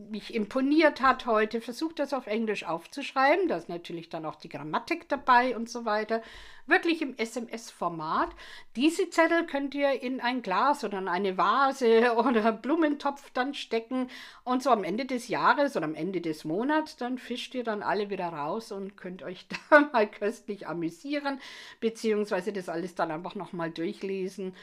[0.09, 1.61] mich imponiert hat heute.
[1.61, 3.47] Versucht das auf Englisch aufzuschreiben.
[3.47, 6.21] Da ist natürlich dann auch die Grammatik dabei und so weiter
[6.65, 8.29] wirklich im SMS-Format.
[8.75, 14.09] Diese Zettel könnt ihr in ein Glas oder in eine Vase oder Blumentopf dann stecken
[14.43, 17.83] und so am Ende des Jahres oder am Ende des Monats, dann fischt ihr dann
[17.83, 21.39] alle wieder raus und könnt euch da mal köstlich amüsieren,
[21.79, 24.55] beziehungsweise das alles dann einfach nochmal durchlesen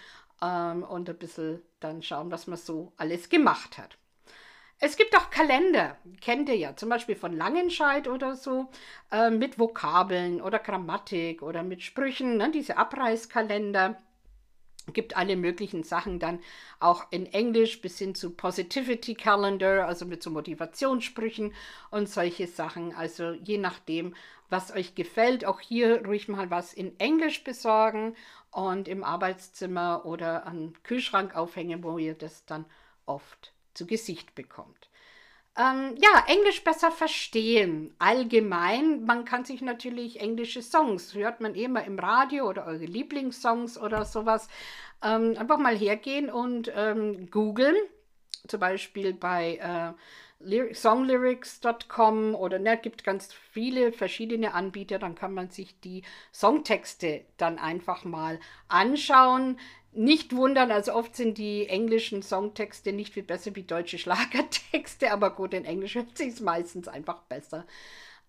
[0.43, 3.97] ähm, und ein bisschen dann schauen, was man so alles gemacht hat.
[4.83, 8.71] Es gibt auch Kalender, kennt ihr ja, zum Beispiel von Langenscheid oder so,
[9.13, 14.01] äh, mit Vokabeln oder Grammatik oder mit Sprüchen, ne, diese Abreißkalender.
[14.95, 16.41] Gibt alle möglichen Sachen dann
[16.81, 21.53] auch in Englisch bis hin zu Positivity Calendar, also mit so Motivationssprüchen
[21.91, 22.95] und solche Sachen.
[22.95, 24.15] Also je nachdem,
[24.49, 28.17] was euch gefällt, auch hier ruhig mal was in Englisch besorgen
[28.51, 32.65] und im Arbeitszimmer oder an Kühlschrank aufhängen, wo ihr das dann
[33.05, 34.91] oft zu Gesicht bekommt.
[35.57, 37.95] Ähm, ja, Englisch besser verstehen.
[37.99, 43.79] Allgemein, man kann sich natürlich englische Songs, hört man immer im Radio oder eure Lieblingssongs
[43.79, 44.49] oder sowas,
[45.03, 47.77] ähm, einfach mal hergehen und ähm, googeln.
[48.47, 55.49] Zum Beispiel bei äh, songlyrics.com oder ne, gibt ganz viele verschiedene Anbieter, dann kann man
[55.49, 56.03] sich die
[56.33, 59.59] Songtexte dann einfach mal anschauen
[59.93, 65.31] nicht wundern, also oft sind die englischen Songtexte nicht viel besser wie deutsche Schlagertexte, aber
[65.31, 67.67] gut, in Englisch hört sich meistens einfach besser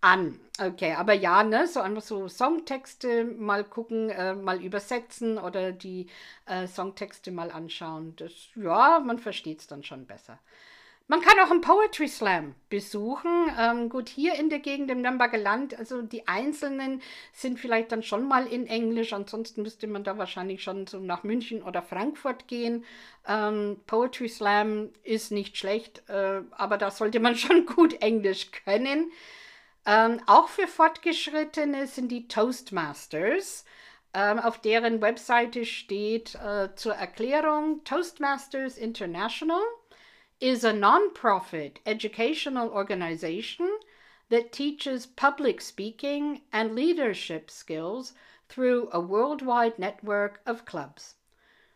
[0.01, 0.39] an.
[0.59, 6.07] Okay, aber ja, ne, so einfach so Songtexte mal gucken, äh, mal übersetzen oder die
[6.47, 8.15] äh, Songtexte mal anschauen.
[8.15, 10.39] Das, ja, man versteht es dann schon besser.
[11.11, 13.53] Man kann auch einen Poetry Slam besuchen.
[13.59, 17.01] Ähm, gut, hier in der Gegend im Nürnberger Land, also die einzelnen
[17.33, 19.11] sind vielleicht dann schon mal in Englisch.
[19.11, 22.85] Ansonsten müsste man da wahrscheinlich schon so nach München oder Frankfurt gehen.
[23.27, 29.11] Ähm, Poetry Slam ist nicht schlecht, äh, aber da sollte man schon gut Englisch können.
[29.85, 33.65] Ähm, auch für Fortgeschrittene sind die Toastmasters.
[34.13, 39.59] Ähm, auf deren Webseite steht äh, zur Erklärung Toastmasters International
[40.41, 43.79] is a nonprofit educational organization
[44.29, 48.13] that teaches public speaking and leadership skills
[48.49, 51.13] through a worldwide network of clubs.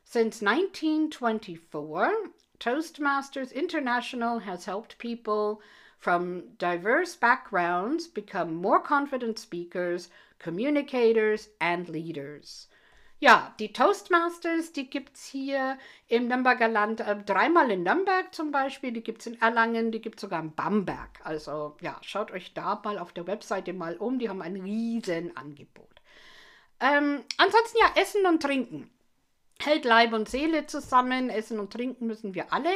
[0.03, 5.61] Since 1924, Toastmasters International has helped people
[5.99, 10.09] from diverse backgrounds become more confident speakers,
[10.39, 12.67] communicators, and leaders.
[13.19, 18.51] Ja, die Toastmasters, die gibt es hier im Nürnberger Land äh, dreimal in Nürnberg zum
[18.51, 21.21] Beispiel, die gibt es in Erlangen, die gibt es sogar in Bamberg.
[21.23, 25.35] Also ja, schaut euch da mal auf der Webseite mal um, die haben ein riesen
[25.37, 26.01] Angebot.
[26.81, 28.91] Ähm, ansonsten ja, Essen und Trinken.
[29.61, 32.69] Hält Leib und Seele zusammen, Essen und Trinken müssen wir alle.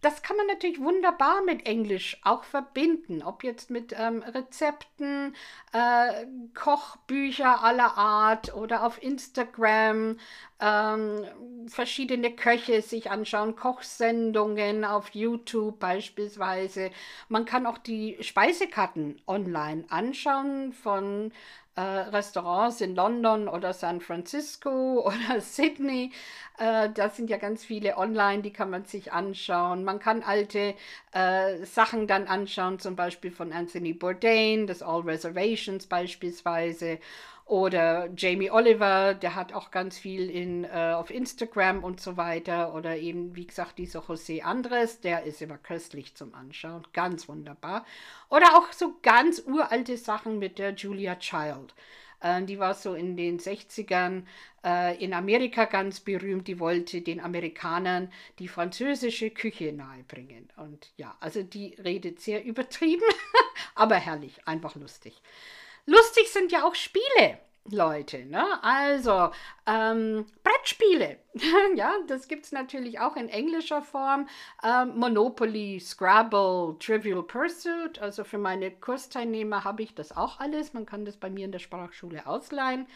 [0.00, 5.34] Das kann man natürlich wunderbar mit Englisch auch verbinden, ob jetzt mit ähm, Rezepten,
[5.72, 10.18] äh, Kochbücher aller Art oder auf Instagram
[10.60, 11.24] ähm,
[11.66, 16.90] verschiedene Köche sich anschauen, Kochsendungen auf YouTube beispielsweise.
[17.28, 21.32] Man kann auch die Speisekarten online anschauen von
[21.78, 26.10] äh, Restaurants in London oder San Francisco oder Sydney.
[26.58, 29.84] Äh, da sind ja ganz viele online, die kann man sich anschauen.
[29.84, 30.74] Man kann alte
[31.12, 36.98] äh, Sachen dann anschauen, zum Beispiel von Anthony Bourdain, das All Reservations beispielsweise.
[37.48, 42.74] Oder Jamie Oliver, der hat auch ganz viel in, äh, auf Instagram und so weiter.
[42.74, 46.86] Oder eben, wie gesagt, dieser José Andres, der ist immer köstlich zum Anschauen.
[46.92, 47.86] Ganz wunderbar.
[48.28, 51.74] Oder auch so ganz uralte Sachen mit der Julia Child.
[52.20, 54.24] Äh, die war so in den 60ern
[54.62, 56.48] äh, in Amerika ganz berühmt.
[56.48, 60.50] Die wollte den Amerikanern die französische Küche nahebringen.
[60.58, 63.08] Und ja, also die redet sehr übertrieben,
[63.74, 65.22] aber herrlich, einfach lustig.
[65.88, 67.38] Lustig sind ja auch Spiele.
[67.70, 68.62] Leute, ne?
[68.62, 69.30] Also,
[69.66, 71.16] ähm, Brettspiele.
[71.76, 74.28] ja, das gibt es natürlich auch in englischer Form.
[74.62, 77.98] Ähm, Monopoly, Scrabble, Trivial Pursuit.
[78.00, 80.74] Also für meine Kursteilnehmer habe ich das auch alles.
[80.74, 82.86] Man kann das bei mir in der Sprachschule ausleihen.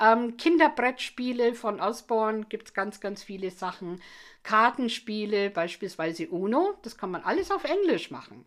[0.00, 4.02] Ähm, Kinderbrettspiele von Osborne gibt es ganz, ganz viele Sachen.
[4.42, 6.74] Kartenspiele, beispielsweise Uno.
[6.82, 8.44] Das kann man alles auf Englisch machen.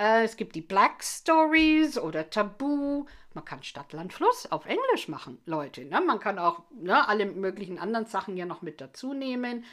[0.00, 3.06] Äh, es gibt die Black Stories oder Tabu.
[3.32, 5.84] Man kann Stadt, Land, Fluss auf Englisch machen, Leute.
[5.84, 6.00] Ne?
[6.00, 9.64] Man kann auch ne, alle möglichen anderen Sachen ja noch mit dazu nehmen.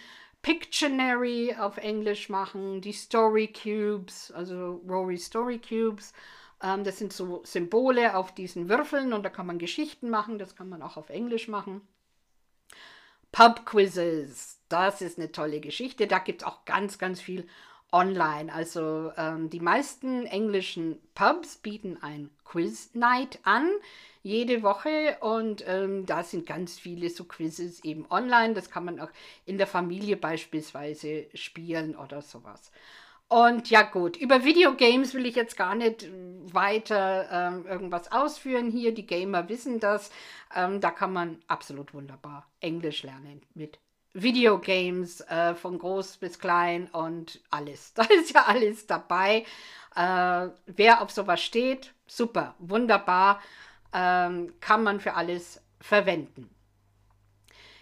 [0.44, 6.14] Pictionary auf Englisch machen, die Story Cubes, also Rory Story Cubes.
[6.62, 10.38] Ähm, das sind so Symbole auf diesen Würfeln und da kann man Geschichten machen.
[10.38, 11.82] Das kann man auch auf Englisch machen.
[13.32, 16.08] Pub Quizzes, das ist eine tolle Geschichte.
[16.08, 17.48] Da gibt es auch ganz, ganz viel
[17.92, 18.54] online.
[18.54, 23.70] Also ähm, die meisten englischen Pubs bieten ein Quiz Night an,
[24.24, 25.18] jede Woche.
[25.22, 28.54] Und ähm, da sind ganz viele so Quizzes eben online.
[28.54, 29.10] Das kann man auch
[29.46, 32.72] in der Familie beispielsweise spielen oder sowas.
[33.30, 36.08] Und ja gut, über Videogames will ich jetzt gar nicht
[36.54, 38.94] weiter ähm, irgendwas ausführen hier.
[38.94, 40.12] Die Gamer wissen das.
[40.56, 43.80] Ähm, da kann man absolut wunderbar Englisch lernen mit
[44.22, 47.94] Videogames äh, von groß bis klein und alles.
[47.96, 49.46] Da ist ja alles dabei.
[49.96, 53.42] Äh, wer auf sowas steht, super, wunderbar,
[53.94, 56.50] ähm, kann man für alles verwenden.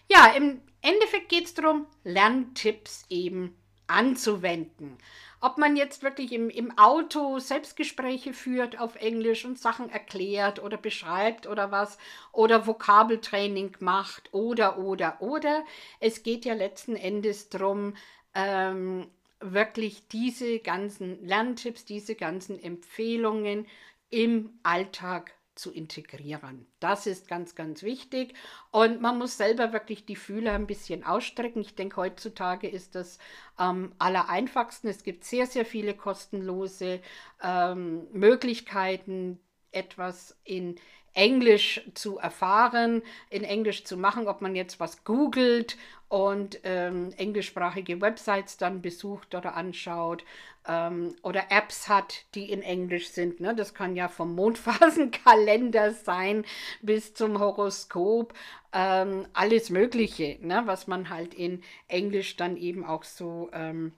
[0.10, 3.58] Ja, im Endeffekt geht es darum, Lerntipps eben
[3.88, 4.98] anzuwenden.
[5.46, 10.76] Ob man jetzt wirklich im, im Auto Selbstgespräche führt auf Englisch und Sachen erklärt oder
[10.76, 12.00] beschreibt oder was
[12.32, 15.64] oder Vokabeltraining macht oder, oder, oder.
[16.00, 17.96] Es geht ja letzten Endes darum,
[18.34, 19.06] ähm,
[19.40, 23.68] wirklich diese ganzen Lerntipps, diese ganzen Empfehlungen
[24.10, 26.68] im Alltag zu integrieren.
[26.80, 28.34] Das ist ganz, ganz wichtig.
[28.72, 31.62] Und man muss selber wirklich die Fühler ein bisschen ausstrecken.
[31.62, 33.18] Ich denke, heutzutage ist das
[33.56, 34.88] am ähm, einfachsten.
[34.88, 37.02] Es gibt sehr, sehr viele kostenlose
[37.42, 39.40] ähm, Möglichkeiten,
[39.72, 40.76] etwas in
[41.16, 45.78] Englisch zu erfahren, in Englisch zu machen, ob man jetzt was googelt
[46.08, 50.24] und ähm, englischsprachige Websites dann besucht oder anschaut
[50.68, 53.40] ähm, oder Apps hat, die in Englisch sind.
[53.40, 53.56] Ne?
[53.56, 56.46] Das kann ja vom Mondphasenkalender sein
[56.82, 58.34] bis zum Horoskop,
[58.74, 60.64] ähm, alles Mögliche, ne?
[60.66, 63.94] was man halt in Englisch dann eben auch so ähm,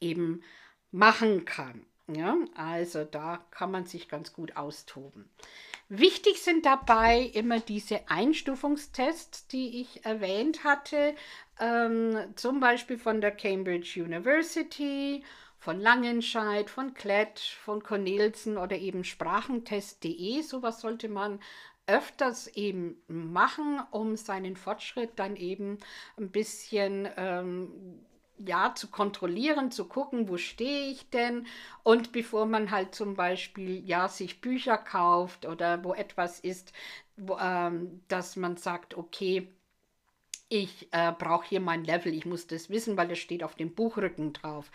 [0.00, 0.42] eben
[0.90, 1.84] machen kann.
[2.08, 2.36] Ja?
[2.54, 5.28] Also da kann man sich ganz gut austoben.
[5.92, 11.16] Wichtig sind dabei immer diese Einstufungstests, die ich erwähnt hatte,
[11.58, 15.24] ähm, zum Beispiel von der Cambridge University,
[15.58, 20.42] von Langenscheid, von Klett, von Cornelsen oder eben sprachentest.de.
[20.42, 21.40] Sowas sollte man
[21.88, 25.78] öfters eben machen, um seinen Fortschritt dann eben
[26.16, 28.06] ein bisschen ähm,
[28.46, 31.46] ja, zu kontrollieren, zu gucken, wo stehe ich denn?
[31.82, 36.72] Und bevor man halt zum Beispiel ja sich Bücher kauft oder wo etwas ist,
[37.16, 39.48] wo, ähm, dass man sagt, okay,
[40.52, 43.72] ich äh, brauche hier mein Level, ich muss das wissen, weil es steht auf dem
[43.72, 44.72] Buchrücken drauf.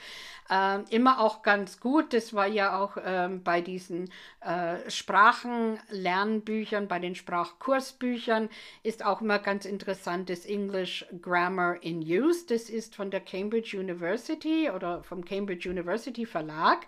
[0.49, 4.09] Ähm, immer auch ganz gut, das war ja auch ähm, bei diesen
[4.39, 8.47] äh, Sprachenlernbüchern, bei den Sprachkursbüchern,
[8.83, 12.45] ist auch immer ganz interessant das English Grammar in Use.
[12.47, 16.87] Das ist von der Cambridge University oder vom Cambridge University Verlag.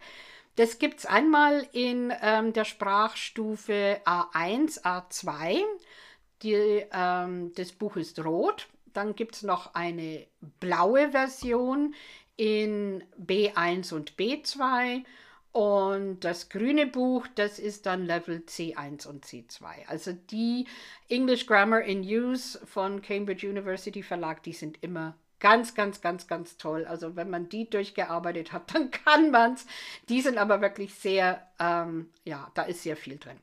[0.55, 5.61] Das gibt es einmal in ähm, der Sprachstufe A1, A2.
[6.41, 10.27] Die, ähm, das Buch ist rot dann gibt es noch eine
[10.59, 11.93] blaue Version
[12.35, 15.03] in B1 und B2
[15.51, 19.87] und das grüne Buch, das ist dann Level C1 und C2.
[19.87, 20.67] Also die
[21.09, 26.57] English Grammar in Use von Cambridge University Verlag, die sind immer ganz, ganz, ganz, ganz
[26.57, 26.85] toll.
[26.85, 29.65] Also wenn man die durchgearbeitet hat, dann kann man es.
[30.09, 33.39] Die sind aber wirklich sehr, ähm, ja, da ist sehr viel drin.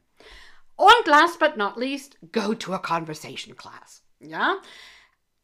[0.77, 4.05] Und last but not least, go to a conversation class.
[4.21, 4.57] Ja,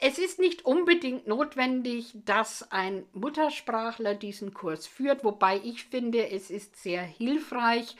[0.00, 6.50] es ist nicht unbedingt notwendig, dass ein Muttersprachler diesen Kurs führt, wobei ich finde, es
[6.50, 7.96] ist sehr hilfreich,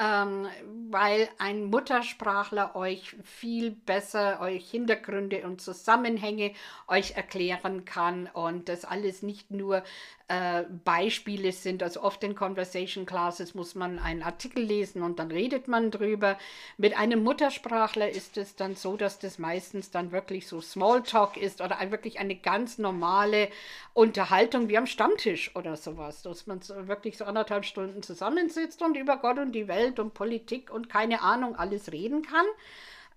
[0.00, 0.46] ähm,
[0.90, 6.52] weil ein Muttersprachler euch viel besser euch Hintergründe und Zusammenhänge
[6.88, 9.84] euch erklären kann und das alles nicht nur
[10.32, 11.82] äh, Beispiele sind.
[11.82, 16.38] Also oft in Conversation Classes muss man einen Artikel lesen und dann redet man drüber.
[16.78, 21.60] Mit einem Muttersprachler ist es dann so, dass das meistens dann wirklich so Smalltalk ist
[21.60, 23.50] oder wirklich eine ganz normale
[23.92, 28.96] Unterhaltung wie am Stammtisch oder sowas, dass man so wirklich so anderthalb Stunden zusammensitzt und
[28.96, 32.46] über Gott und die Welt und Politik und keine Ahnung alles reden kann.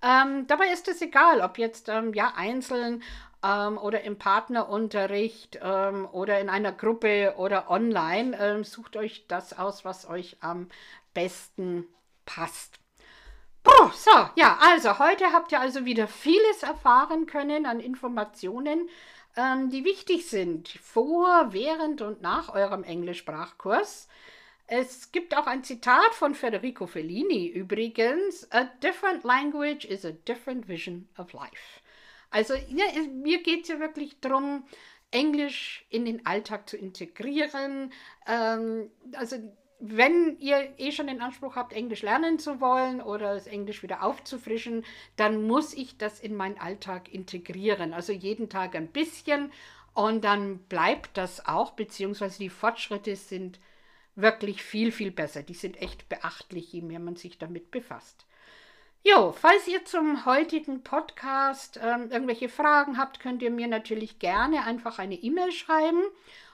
[0.02, 3.02] Ähm, dabei ist es egal, ob jetzt ähm, ja einzeln
[3.46, 8.38] ähm, oder im Partnerunterricht ähm, oder in einer Gruppe oder online.
[8.40, 10.70] Ähm, sucht euch das aus, was euch am
[11.14, 11.86] besten
[12.26, 12.80] passt.
[13.64, 18.90] Puh, so, ja, also heute habt ihr also wieder vieles erfahren können an Informationen,
[19.36, 24.08] ähm, die wichtig sind vor, während und nach eurem Englischsprachkurs.
[24.68, 28.52] Es gibt auch ein Zitat von Federico Fellini übrigens.
[28.52, 31.82] A different language is a different vision of life.
[32.36, 32.84] Also ja,
[33.14, 34.66] mir geht es ja wirklich darum,
[35.10, 37.94] Englisch in den Alltag zu integrieren.
[38.28, 39.38] Ähm, also
[39.80, 44.04] wenn ihr eh schon den Anspruch habt, Englisch lernen zu wollen oder das Englisch wieder
[44.04, 44.84] aufzufrischen,
[45.16, 47.94] dann muss ich das in meinen Alltag integrieren.
[47.94, 49.54] Also jeden Tag ein bisschen
[49.94, 53.62] und dann bleibt das auch, beziehungsweise die Fortschritte sind
[54.16, 55.42] wirklich viel, viel besser.
[55.42, 58.26] Die sind echt beachtlich, je mehr man sich damit befasst.
[59.08, 64.64] Jo, falls ihr zum heutigen Podcast ähm, irgendwelche Fragen habt, könnt ihr mir natürlich gerne
[64.64, 66.02] einfach eine E-Mail schreiben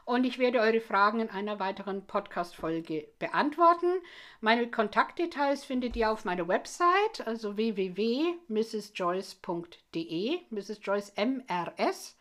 [0.04, 4.02] und ich werde eure Fragen in einer weiteren Podcast-Folge beantworten.
[4.42, 10.40] Meine Kontaktdetails findet ihr auf meiner Website, also www.mrsjoyce.de.
[10.50, 10.80] Mrs.
[10.84, 12.18] Joyce M-R-S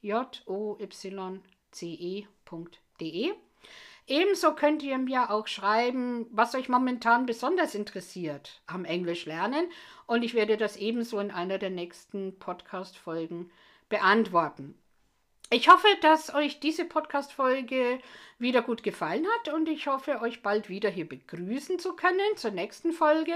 [0.00, 1.42] J-O-Y-C-E.de.
[4.06, 9.70] Ebenso könnt ihr mir auch schreiben, was euch momentan besonders interessiert am Englisch lernen.
[10.06, 13.50] Und ich werde das ebenso in einer der nächsten Podcast-Folgen
[13.88, 14.74] beantworten.
[15.54, 18.00] Ich hoffe, dass euch diese Podcast-Folge
[18.38, 22.52] wieder gut gefallen hat und ich hoffe, euch bald wieder hier begrüßen zu können zur
[22.52, 23.34] nächsten Folge,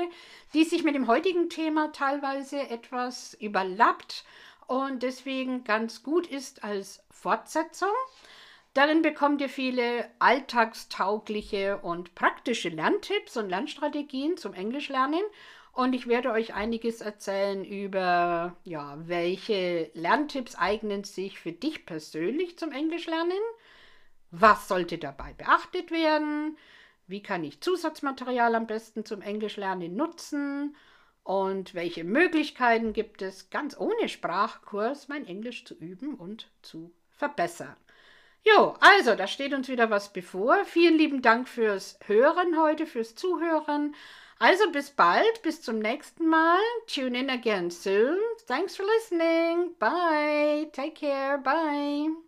[0.54, 4.24] die sich mit dem heutigen Thema teilweise etwas überlappt
[4.66, 7.92] und deswegen ganz gut ist als Fortsetzung.
[8.76, 15.22] Darin bekommt ihr viele alltagstaugliche und praktische Lerntipps und Lernstrategien zum Englischlernen.
[15.72, 22.58] Und ich werde euch einiges erzählen über, ja, welche Lerntipps eignen sich für dich persönlich
[22.58, 23.38] zum Englischlernen.
[24.30, 26.58] Was sollte dabei beachtet werden?
[27.06, 30.76] Wie kann ich Zusatzmaterial am besten zum Englischlernen nutzen?
[31.22, 37.74] Und welche Möglichkeiten gibt es, ganz ohne Sprachkurs mein Englisch zu üben und zu verbessern?
[38.46, 40.64] Jo, also, da steht uns wieder was bevor.
[40.64, 43.94] Vielen lieben Dank fürs Hören heute, fürs Zuhören.
[44.38, 46.60] Also bis bald, bis zum nächsten Mal.
[46.86, 48.18] Tune in again soon.
[48.46, 49.74] Thanks for listening.
[49.78, 50.70] Bye.
[50.72, 51.38] Take care.
[51.38, 52.25] Bye.